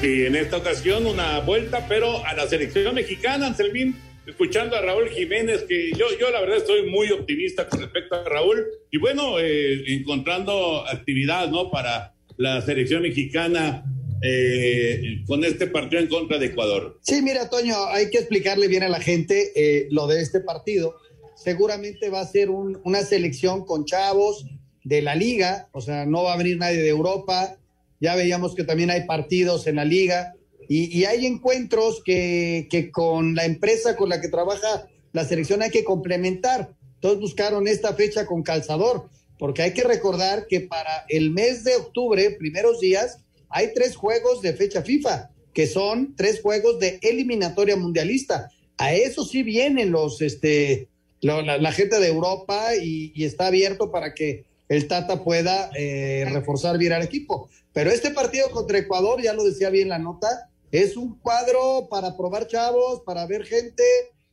[0.02, 3.96] Y en esta ocasión una vuelta, pero a la selección mexicana, Anselmín
[4.30, 8.24] escuchando a Raúl Jiménez, que yo, yo la verdad estoy muy optimista con respecto a
[8.24, 11.70] Raúl, y bueno, eh, encontrando actividad, ¿no?
[11.70, 13.84] Para la selección mexicana
[14.22, 16.98] eh, con este partido en contra de Ecuador.
[17.02, 20.96] Sí, mira, Toño, hay que explicarle bien a la gente eh, lo de este partido.
[21.36, 24.44] seguramente va a ser una selección con chavos
[24.84, 27.56] de la liga, o sea, no va a venir nadie de Europa.
[27.98, 30.34] Ya veíamos que también hay partidos en la liga
[30.72, 35.70] y, hay encuentros que, que con la empresa con la que trabaja la selección hay
[35.70, 36.76] que complementar.
[37.00, 41.74] Todos buscaron esta fecha con calzador, porque hay que recordar que para el mes de
[41.74, 43.18] octubre, primeros días,
[43.48, 48.48] hay tres juegos de fecha FIFA, que son tres juegos de eliminatoria mundialista.
[48.78, 50.86] A eso sí vienen los, este,
[51.20, 56.92] la, gente de Europa y, está abierto para que el Tata pueda eh, reforzar bien
[56.92, 57.48] al equipo.
[57.72, 62.16] Pero este partido contra Ecuador, ya lo decía bien la nota, es un cuadro para
[62.16, 63.82] probar chavos, para ver gente,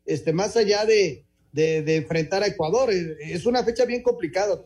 [0.06, 2.90] este, más allá de, de, enfrentar a Ecuador.
[2.92, 4.62] Es una fecha bien complicada.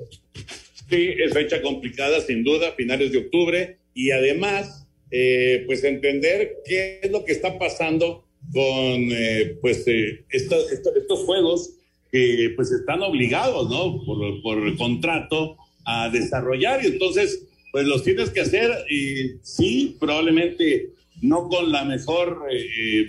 [0.89, 6.99] Sí, es fecha complicada, sin duda, finales de octubre, y además, eh, pues entender qué
[7.01, 8.63] es lo que está pasando con,
[9.11, 11.75] eh, pues, eh, estos, estos, juegos
[12.11, 14.03] que, pues, están obligados, ¿no?
[14.05, 20.89] Por, por contrato a desarrollar, y entonces, pues, los tienes que hacer, y sí, probablemente
[21.21, 22.41] no con la mejor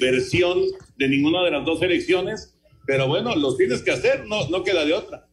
[0.00, 0.60] versión
[0.96, 2.54] de ninguna de las dos elecciones,
[2.86, 5.26] pero bueno, los tienes que hacer, no, no queda de otra.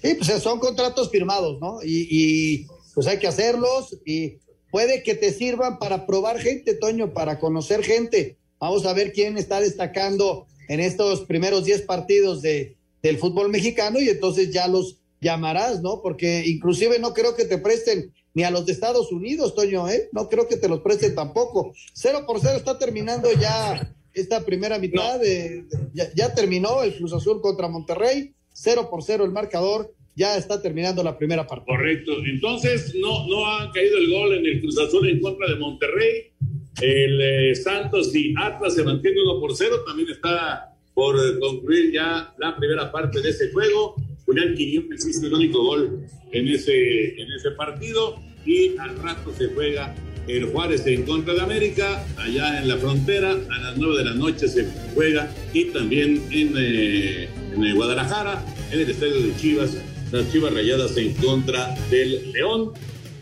[0.00, 1.78] Sí, pues son contratos firmados, ¿no?
[1.82, 4.38] Y, y, pues hay que hacerlos y
[4.70, 8.36] puede que te sirvan para probar gente, Toño, para conocer gente.
[8.58, 14.00] Vamos a ver quién está destacando en estos primeros 10 partidos de, del fútbol mexicano
[14.00, 16.02] y entonces ya los llamarás, ¿no?
[16.02, 20.08] Porque inclusive no creo que te presten ni a los de Estados Unidos, Toño, ¿eh?
[20.12, 21.72] No creo que te los presten tampoco.
[21.92, 25.20] Cero por cero está terminando ya esta primera mitad.
[25.20, 25.64] De,
[26.14, 29.92] ya, terminó el Cruz Azul contra Monterrey, cero por cero el marcador.
[30.14, 31.64] Ya está terminando la primera parte.
[31.66, 32.12] Correcto.
[32.26, 36.32] Entonces, no, no ha caído el gol en el Cruz Azul en contra de Monterrey.
[36.82, 39.82] El eh, Santos y Atlas se mantiene uno por cero.
[39.86, 43.96] También está por concluir ya la primera parte de ese juego.
[44.26, 48.20] Julián Quiñones hizo el único gol en ese, en ese partido.
[48.44, 49.94] Y al rato se juega
[50.28, 54.14] el Juárez en contra de América, allá en la frontera, a las 9 de la
[54.14, 59.76] noche se juega y también en, eh, en Guadalajara, en el estadio de Chivas,
[60.12, 62.72] las Chivas Rayadas en contra del León.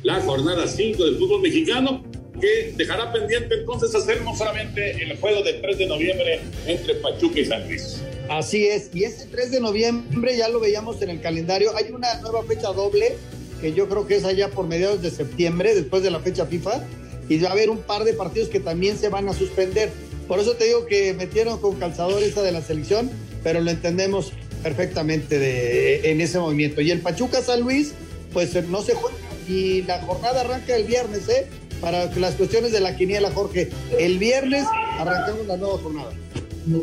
[0.03, 2.03] La jornada 5 del fútbol mexicano,
[2.41, 7.41] que dejará pendiente entonces hacer no solamente el juego del 3 de noviembre entre Pachuca
[7.41, 8.03] y San Luis.
[8.31, 12.15] Así es, y ese 3 de noviembre ya lo veíamos en el calendario, hay una
[12.21, 13.17] nueva fecha doble
[13.61, 16.85] que yo creo que es allá por mediados de septiembre, después de la fecha FIFA,
[17.29, 19.91] y va a haber un par de partidos que también se van a suspender.
[20.29, 23.11] Por eso te digo que metieron con calzador esa de la selección,
[23.43, 26.81] pero lo entendemos perfectamente de, en ese movimiento.
[26.83, 27.95] Y el Pachuca San Luis,
[28.33, 29.17] pues no se juega
[29.49, 31.49] y la jornada arranca el viernes, ¿eh?
[31.81, 33.71] Para las cuestiones de la quiniela, Jorge.
[33.99, 34.65] El viernes
[34.99, 36.13] arrancamos la nueva jornada.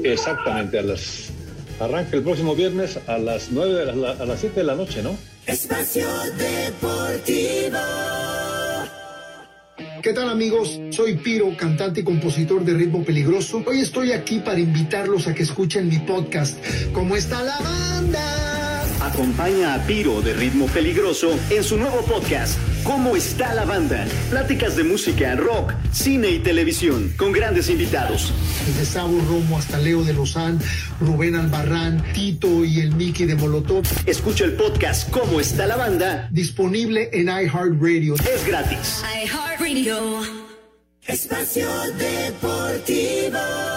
[0.03, 1.31] Exactamente, a las
[1.79, 5.17] arranca el próximo viernes a las 9 a las 7 de la noche, ¿no?
[5.45, 6.07] Espacio
[6.37, 7.77] Deportivo.
[10.01, 10.79] ¿Qué tal amigos?
[10.91, 13.63] Soy Piro, cantante y compositor de ritmo peligroso.
[13.65, 16.57] Hoy estoy aquí para invitarlos a que escuchen mi podcast.
[16.93, 18.46] ¿Cómo está la banda?
[19.17, 24.05] Acompaña a Piro de ritmo peligroso en su nuevo podcast ¿Cómo está la banda?
[24.29, 28.31] Pláticas de música, rock, cine y televisión con grandes invitados.
[28.67, 30.59] Desde Sabo Romo hasta Leo de Lozán,
[31.01, 33.83] Rubén Albarrán, Tito y el Mickey de Molotov.
[34.05, 36.29] Escucha el podcast ¿Cómo está la banda?
[36.31, 38.13] Disponible en iHeartRadio.
[38.13, 39.03] Es gratis.
[39.23, 40.21] iHeartRadio.
[41.07, 43.76] Espacio Deportivo.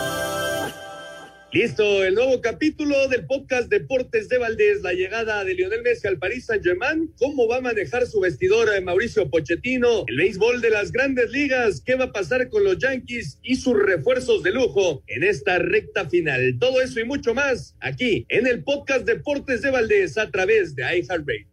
[1.53, 6.17] Listo, el nuevo capítulo del podcast Deportes de Valdés, la llegada de Lionel Messi al
[6.17, 10.93] París Saint-Germain, cómo va a manejar su vestidor eh, Mauricio Pochettino, el béisbol de las
[10.93, 15.25] grandes ligas, qué va a pasar con los Yankees y sus refuerzos de lujo en
[15.25, 16.57] esta recta final.
[16.61, 20.85] Todo eso y mucho más aquí en el podcast Deportes de Valdés a través de
[20.85, 21.49] iHeartRadio.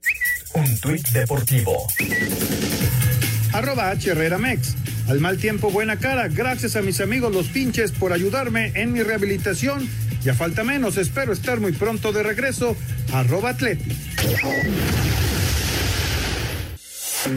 [0.53, 1.87] Un tuit deportivo.
[3.51, 4.75] Arroba H Mex.
[5.07, 6.27] Al mal tiempo, buena cara.
[6.27, 9.87] Gracias a mis amigos los pinches por ayudarme en mi rehabilitación.
[10.23, 12.75] Ya falta menos, espero estar muy pronto de regreso.
[13.13, 13.95] Arroba Atleti.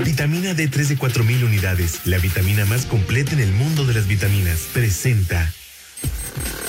[0.05, 4.61] Vitamina D3 de 4000 unidades, la vitamina más completa en el mundo de las vitaminas.
[4.73, 5.53] Presenta.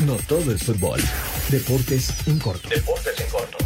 [0.05, 1.01] No todo es fútbol.
[1.49, 2.69] Deportes en corto.
[2.69, 3.60] Deportes en corto.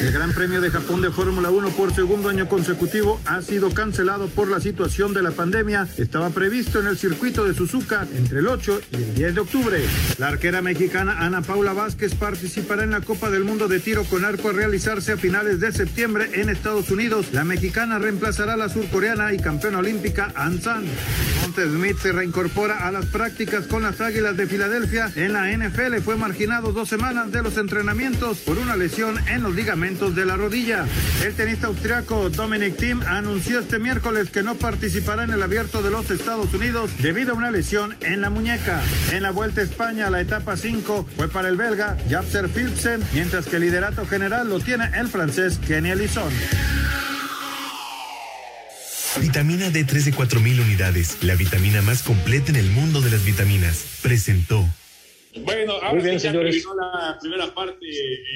[0.00, 4.28] El Gran Premio de Japón de Fórmula 1 por segundo año consecutivo ha sido cancelado
[4.28, 5.86] por la situación de la pandemia.
[5.98, 9.78] Estaba previsto en el circuito de Suzuka entre el 8 y el 10 de octubre.
[10.16, 14.24] La arquera mexicana Ana Paula Vázquez participará en la Copa del Mundo de Tiro con
[14.24, 17.26] arco a realizarse a finales de septiembre en Estados Unidos.
[17.32, 20.84] La mexicana reemplazará a la surcoreana y campeona olímpica An San.
[21.34, 25.98] Devonta Smith se reincorpora a las prácticas con las Águilas de Filadelfia en la NFL.
[26.02, 30.36] Fue marginado dos semanas de los entrenamientos por una lesión en los ligamentos de la
[30.36, 30.86] rodilla.
[31.24, 35.90] El tenista austriaco Dominic Thiem anunció este miércoles que no participará en el abierto de
[35.90, 38.80] los Estados Unidos debido a una lesión en la muñeca.
[39.10, 43.46] En la Vuelta a España, la etapa 5 fue para el belga Japser Philipsen, mientras
[43.46, 46.32] que el liderato general lo tiene el francés Kenny Elison.
[49.20, 53.84] Vitamina D3 de 4000 unidades, la vitamina más completa en el mundo de las vitaminas,
[54.02, 54.68] presentó.
[55.36, 57.86] Bueno, ahora sí ya terminó la primera parte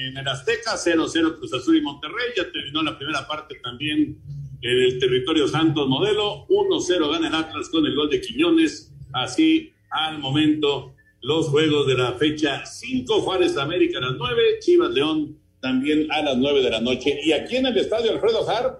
[0.07, 4.17] en el Azteca, 0-0 Cruz Azul y Monterrey, ya terminó la primera parte también
[4.61, 9.73] en el territorio Santos Modelo, 1-0 gana el Atlas con el gol de Quiñones, así
[9.89, 15.37] al momento los juegos de la fecha 5, Juárez América a las 9, Chivas León
[15.59, 18.79] también a las 9 de la noche, y aquí en el estadio Alfredo Harp,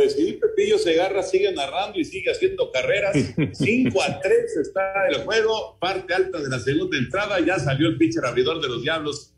[0.00, 3.14] pues sí, Pepillo Segarra sigue narrando y sigue haciendo carreras.
[3.52, 7.38] 5 a 3 está el juego, parte alta de la segunda entrada.
[7.40, 9.34] Ya salió el pitcher abridor de los Diablos,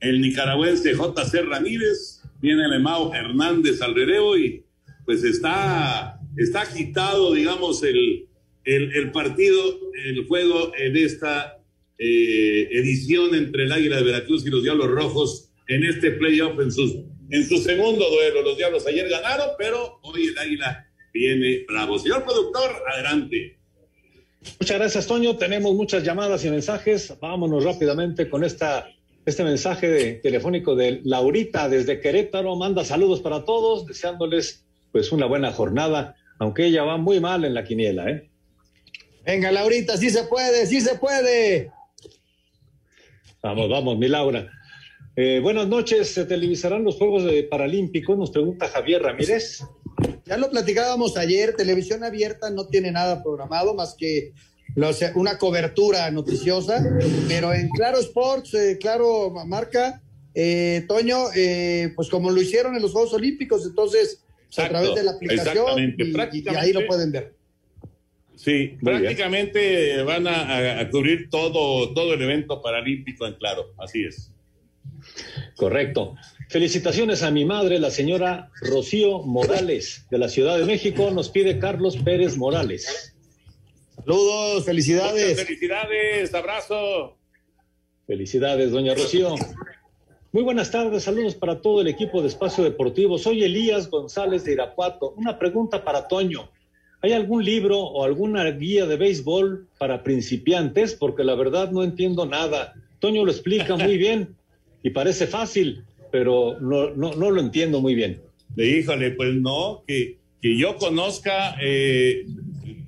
[0.00, 2.20] el nicaragüense JC Ramírez.
[2.42, 4.62] Viene el Emao Hernández al relevo y
[5.06, 8.28] pues está, está quitado, digamos, el,
[8.64, 9.58] el, partido,
[10.04, 11.62] el juego en esta
[11.96, 16.70] eh, edición entre el Águila de Veracruz y los Diablos Rojos en este playoff en
[16.70, 16.98] sus
[17.30, 18.42] en su segundo duelo.
[18.42, 21.98] Los Diablos ayer ganaron, pero hoy el Águila viene bravo.
[21.98, 23.58] Señor productor, adelante.
[24.60, 25.36] Muchas gracias, Toño.
[25.36, 27.14] Tenemos muchas llamadas y mensajes.
[27.20, 28.88] Vámonos rápidamente con esta,
[29.24, 32.56] este mensaje de, telefónico de Laurita desde Querétaro.
[32.56, 37.54] Manda saludos para todos, deseándoles pues una buena jornada, aunque ella va muy mal en
[37.54, 38.30] la quiniela, ¿eh?
[39.26, 41.72] Venga, Laurita, sí se puede, sí se puede.
[43.42, 44.48] Vamos, vamos, mi Laura.
[45.18, 48.18] Eh, buenas noches, ¿se televisarán los Juegos Paralímpicos?
[48.18, 49.62] Nos pregunta Javier Ramírez.
[50.26, 54.32] Ya lo platicábamos ayer, televisión abierta no tiene nada programado más que
[55.14, 56.84] una cobertura noticiosa,
[57.28, 60.02] pero en Claro Sports, eh, Claro Marca,
[60.34, 61.16] eh, Toño,
[61.94, 64.22] pues como lo hicieron en los Juegos Olímpicos, entonces
[64.54, 67.32] pues, a través de la aplicación y, ahí lo pueden ver.
[68.34, 74.30] Sí, prácticamente van a, a, cubrir todo, todo el evento paralímpico en Claro, así es.
[75.56, 76.16] Correcto.
[76.48, 81.10] Felicitaciones a mi madre, la señora Rocío Morales, de la Ciudad de México.
[81.10, 83.14] Nos pide Carlos Pérez Morales.
[83.96, 85.42] Saludos, felicidades.
[85.42, 87.16] felicidades, abrazo.
[88.06, 89.34] Felicidades, doña Rocío.
[90.30, 93.18] Muy buenas tardes, saludos para todo el equipo de Espacio Deportivo.
[93.18, 95.14] Soy Elías González de Irapuato.
[95.16, 96.50] Una pregunta para Toño.
[97.00, 100.94] ¿Hay algún libro o alguna guía de béisbol para principiantes?
[100.94, 102.74] Porque la verdad no entiendo nada.
[103.00, 104.36] Toño lo explica muy bien
[104.86, 105.82] y parece fácil,
[106.12, 108.22] pero no, no, lo entiendo muy bien.
[108.56, 112.24] Híjole, pues no, que, que yo conozca, eh,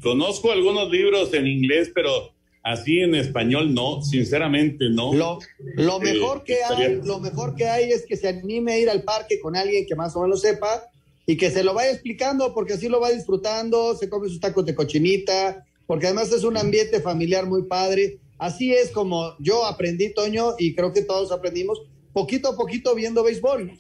[0.00, 2.30] conozco algunos libros en inglés, pero
[2.62, 5.12] así en español no, sinceramente no.
[5.12, 5.40] Lo,
[5.74, 8.90] lo eh, mejor que hay, lo mejor que hay es que se anime a ir
[8.90, 10.84] al parque con alguien que más o menos sepa
[11.26, 14.64] y que se lo vaya explicando porque así lo va disfrutando, se come sus tacos
[14.64, 20.14] de cochinita, porque además es un ambiente familiar muy padre Así es como yo aprendí,
[20.14, 21.82] Toño, y creo que todos aprendimos
[22.12, 23.72] poquito a poquito viendo béisbol.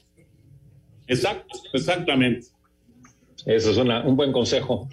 [1.06, 2.48] Exacto, exactamente.
[3.46, 4.88] Eso es un buen consejo.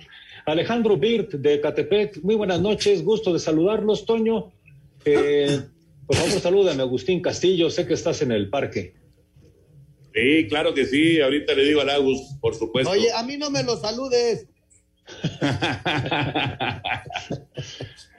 [0.45, 4.51] Alejandro Birt de Catepec, muy buenas noches, gusto de saludarlos, Toño.
[5.03, 5.61] Eh,
[6.05, 8.93] por favor, salúdame, Agustín Castillo, sé que estás en el parque.
[10.13, 12.89] Sí, claro que sí, ahorita le digo a Agus, por supuesto.
[12.91, 14.47] Oye, a mí no me lo saludes.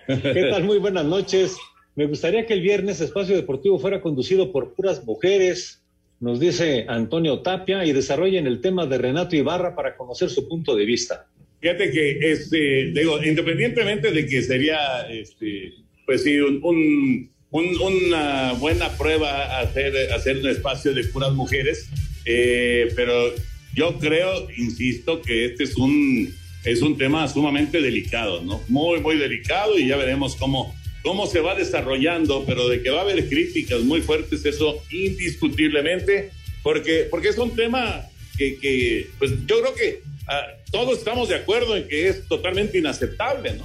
[0.07, 0.63] ¿Qué tal?
[0.63, 1.57] Muy buenas noches.
[1.97, 5.83] Me gustaría que el viernes Espacio Deportivo fuera conducido por puras mujeres,
[6.21, 10.77] nos dice Antonio Tapia, y desarrollen el tema de Renato Ibarra para conocer su punto
[10.77, 11.27] de vista.
[11.61, 15.73] Fíjate que, este, digo, independientemente de que sería, este,
[16.05, 21.91] pues sí, un, una buena prueba hacer, hacer un espacio de puras mujeres,
[22.27, 23.33] eh, pero
[23.75, 26.33] yo creo, insisto, que este es un
[26.67, 28.61] es un tema sumamente delicado, ¿no?
[28.69, 32.99] Muy, muy delicado y ya veremos cómo, cómo se va desarrollando, pero de que va
[32.99, 36.33] a haber críticas muy fuertes, eso indiscutiblemente,
[36.65, 38.05] porque, porque es un tema
[38.37, 40.43] que, que pues yo creo que ah,
[40.73, 43.65] todos estamos de acuerdo en que es totalmente inaceptable, ¿no?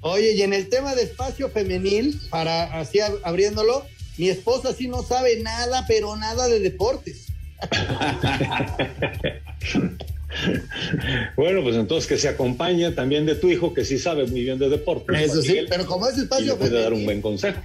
[0.00, 3.86] Oye, y en el tema de espacio femenil, para así abriéndolo,
[4.18, 7.26] mi esposa sí no sabe nada, pero nada de deportes.
[11.36, 14.58] bueno, pues entonces que se acompañe también de tu hijo, que sí sabe muy bien
[14.58, 15.12] de deporte.
[15.22, 16.56] Eso sí, pero como es espacio.
[16.56, 17.60] puede dar un buen consejo.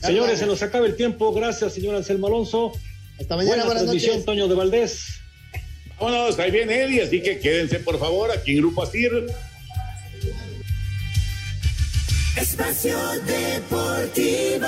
[0.00, 1.32] Señores, se nos acaba el tiempo.
[1.32, 2.72] Gracias, señor Anselmo Alonso.
[3.20, 5.20] Hasta mañana, buena transmisión, Toño de Valdés.
[6.00, 9.26] Vámonos, ahí viene Eddie, así que quédense por favor aquí en Grupo Asir.
[12.36, 14.66] Espacio Deportivo.